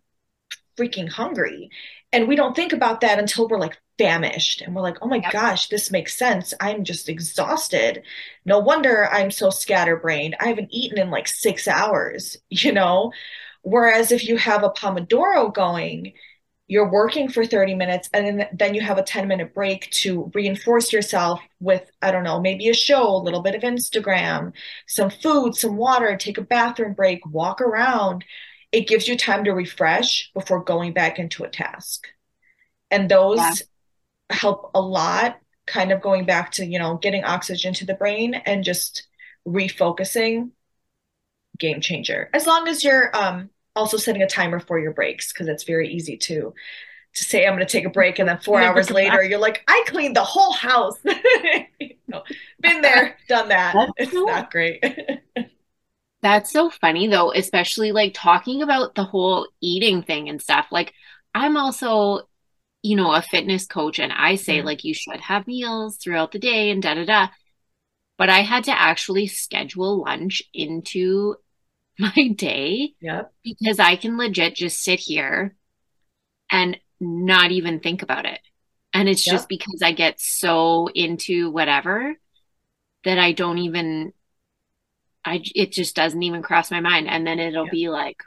[0.76, 1.70] freaking hungry
[2.12, 5.16] and we don't think about that until we're like famished and we're like, oh my
[5.16, 5.32] yep.
[5.32, 6.54] gosh, this makes sense.
[6.60, 8.02] I'm just exhausted.
[8.44, 10.36] No wonder I'm so scatterbrained.
[10.40, 13.12] I haven't eaten in like six hours, you know?
[13.62, 16.12] Whereas if you have a Pomodoro going,
[16.68, 20.30] you're working for 30 minutes and then, then you have a 10 minute break to
[20.34, 24.52] reinforce yourself with, I don't know, maybe a show, a little bit of Instagram,
[24.86, 28.24] some food, some water, take a bathroom break, walk around
[28.72, 32.06] it gives you time to refresh before going back into a task.
[32.90, 33.52] And those yeah.
[34.30, 38.34] help a lot, kind of going back to, you know, getting oxygen to the brain
[38.34, 39.06] and just
[39.46, 40.50] refocusing.
[41.58, 42.28] Game changer.
[42.34, 45.88] As long as you're um, also setting a timer for your breaks, because it's very
[45.88, 46.52] easy to
[47.14, 49.64] to say I'm going to take a break, and then four hours later you're like,
[49.66, 50.98] I cleaned the whole house.
[52.60, 53.74] been there, done that.
[53.74, 54.26] That's it's cool.
[54.26, 54.84] not great.
[56.26, 60.66] That's so funny though, especially like talking about the whole eating thing and stuff.
[60.72, 60.92] Like
[61.32, 62.22] I'm also,
[62.82, 64.66] you know, a fitness coach and I say mm-hmm.
[64.66, 67.28] like you should have meals throughout the day and da da da.
[68.18, 71.36] But I had to actually schedule lunch into
[72.00, 73.32] my day yep.
[73.44, 75.54] because I can legit just sit here
[76.50, 78.40] and not even think about it.
[78.92, 79.34] And it's yep.
[79.34, 82.16] just because I get so into whatever
[83.04, 84.12] that I don't even
[85.26, 87.08] I it just doesn't even cross my mind.
[87.08, 87.72] And then it'll yeah.
[87.72, 88.22] be like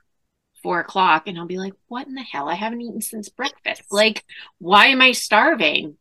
[0.61, 2.49] four o'clock, and I'll be like, "What in the hell?
[2.49, 3.83] I haven't eaten since breakfast.
[3.89, 4.25] Like,
[4.59, 5.97] why am I starving?"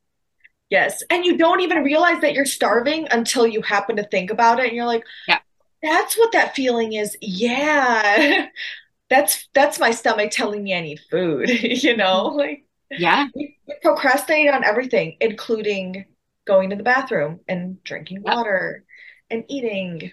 [0.68, 4.58] Yes, and you don't even realize that you're starving until you happen to think about
[4.58, 5.38] it, and you're like, "Yeah,
[5.82, 8.48] that's what that feeling is." Yeah,
[9.08, 11.48] that's that's my stomach telling me I need food.
[11.62, 12.38] you know, mm-hmm.
[12.38, 16.06] like yeah, we procrastinate on everything, including
[16.44, 18.84] going to the bathroom and drinking water
[19.30, 20.12] and eating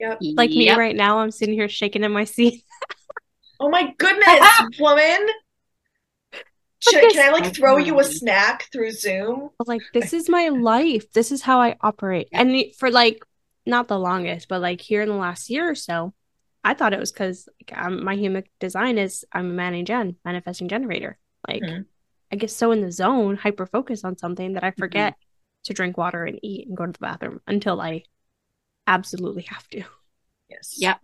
[0.00, 0.18] Yep.
[0.34, 2.64] Like me right now, I'm sitting here shaking in my seat.
[3.60, 4.40] oh my goodness,
[4.80, 5.28] woman.
[6.82, 9.50] Should, can I like throw you a snack through Zoom?
[9.66, 11.12] Like this is my life.
[11.12, 12.28] This is how I operate.
[12.32, 13.22] And for like
[13.66, 16.14] not the longest, but like here in the last year or so,
[16.64, 20.68] I thought it was because like, my human design is I'm a manning gen, manifesting
[20.68, 21.18] generator.
[21.46, 21.82] Like mm-hmm.
[22.32, 24.80] I get so in the zone, hyper focused on something that I mm-hmm.
[24.80, 25.64] forget mm-hmm.
[25.64, 28.04] to drink water and eat and go to the bathroom until I
[28.90, 29.84] absolutely have to.
[30.48, 30.74] Yes.
[30.78, 30.98] Yep.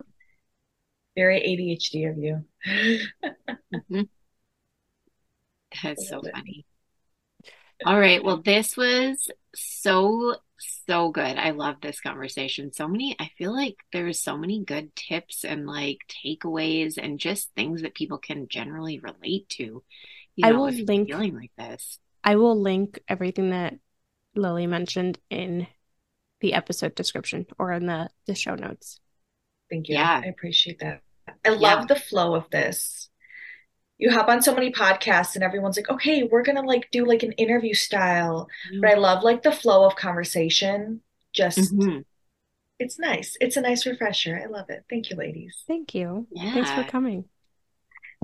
[1.15, 2.45] Very ADHD of you.
[3.73, 4.01] mm-hmm.
[5.83, 6.65] That's so funny.
[7.85, 8.23] All right.
[8.23, 11.37] Well, this was so, so good.
[11.37, 12.73] I love this conversation.
[12.73, 17.51] So many, I feel like there's so many good tips and like takeaways and just
[17.55, 19.83] things that people can generally relate to.
[20.35, 21.99] You know, I will link feeling like this.
[22.23, 23.75] I will link everything that
[24.35, 25.67] Lilly mentioned in
[26.41, 28.99] the episode description or in the, the show notes.
[29.69, 29.95] Thank you.
[29.95, 30.21] Yeah.
[30.23, 31.01] I appreciate that.
[31.45, 31.85] I love yeah.
[31.87, 33.09] the flow of this.
[33.97, 37.23] You hop on so many podcasts and everyone's like, okay, we're gonna like do like
[37.23, 38.47] an interview style.
[38.69, 38.81] Mm-hmm.
[38.81, 41.01] But I love like the flow of conversation.
[41.33, 41.99] Just mm-hmm.
[42.79, 43.35] it's nice.
[43.41, 44.39] It's a nice refresher.
[44.41, 44.85] I love it.
[44.89, 45.63] Thank you, ladies.
[45.67, 46.27] Thank you.
[46.31, 46.53] Yeah.
[46.53, 47.25] Thanks for coming.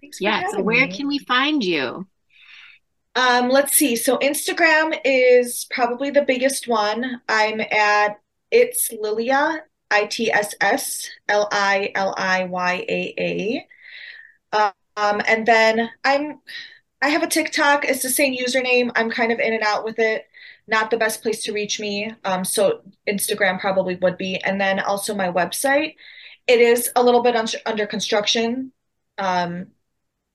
[0.01, 0.47] Thanks for yeah.
[0.51, 0.95] So where me.
[0.95, 2.07] can we find you?
[3.15, 3.95] Um, let's see.
[3.95, 7.21] So Instagram is probably the biggest one.
[7.29, 8.19] I'm at
[8.51, 13.67] it's Lilia, I T S S L I L I Y A A.
[14.97, 16.39] Um, and then I'm
[17.01, 17.85] I have a TikTok.
[17.85, 18.91] It's the same username.
[18.95, 20.25] I'm kind of in and out with it.
[20.67, 22.13] Not the best place to reach me.
[22.23, 24.37] Um, so Instagram probably would be.
[24.37, 25.95] And then also my website.
[26.47, 28.71] It is a little bit un- under construction.
[29.17, 29.67] Um,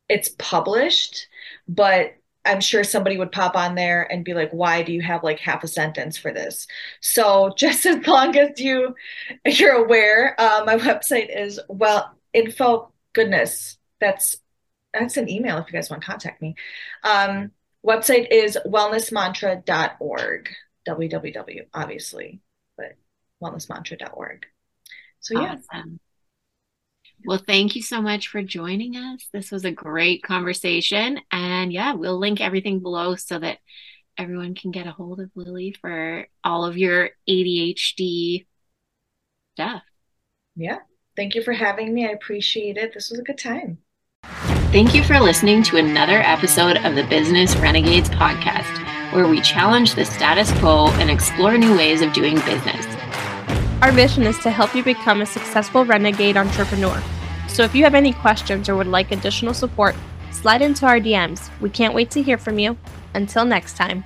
[0.09, 1.29] it's published,
[1.69, 2.18] but
[2.49, 5.39] I'm sure somebody would pop on there and be like, why do you have like
[5.39, 6.67] half a sentence for this?
[7.01, 8.95] So just as long as you
[9.45, 13.77] you're aware, uh, my website is well info goodness.
[14.01, 14.37] That's
[14.95, 16.55] that's an email if you guys want to contact me.
[17.05, 17.53] Um,
[17.87, 20.49] website is wellnessmantra.org.
[20.89, 22.41] www obviously,
[22.77, 22.97] but
[23.43, 24.47] wellnessmantra.org.
[25.21, 25.57] So yeah.
[25.73, 26.01] Awesome.
[27.25, 29.29] Well, thank you so much for joining us.
[29.33, 31.21] This was a great conversation.
[31.33, 33.59] And yeah, we'll link everything below so that
[34.17, 38.47] everyone can get a hold of Lilly for all of your ADHD
[39.55, 39.83] stuff.
[40.57, 40.79] Yeah.
[41.17, 42.07] Thank you for having me.
[42.07, 42.95] I appreciate it.
[42.95, 43.79] This was a good time.
[44.71, 49.95] Thank you for listening to another episode of the Business Renegades podcast, where we challenge
[49.95, 52.98] the status quo and explore new ways of doing business.
[53.81, 57.01] Our mission is to help you become a successful renegade entrepreneur.
[57.47, 59.95] So if you have any questions or would like additional support,
[60.33, 61.49] slide into our DMs.
[61.61, 62.77] We can't wait to hear from you.
[63.15, 64.03] Until next time.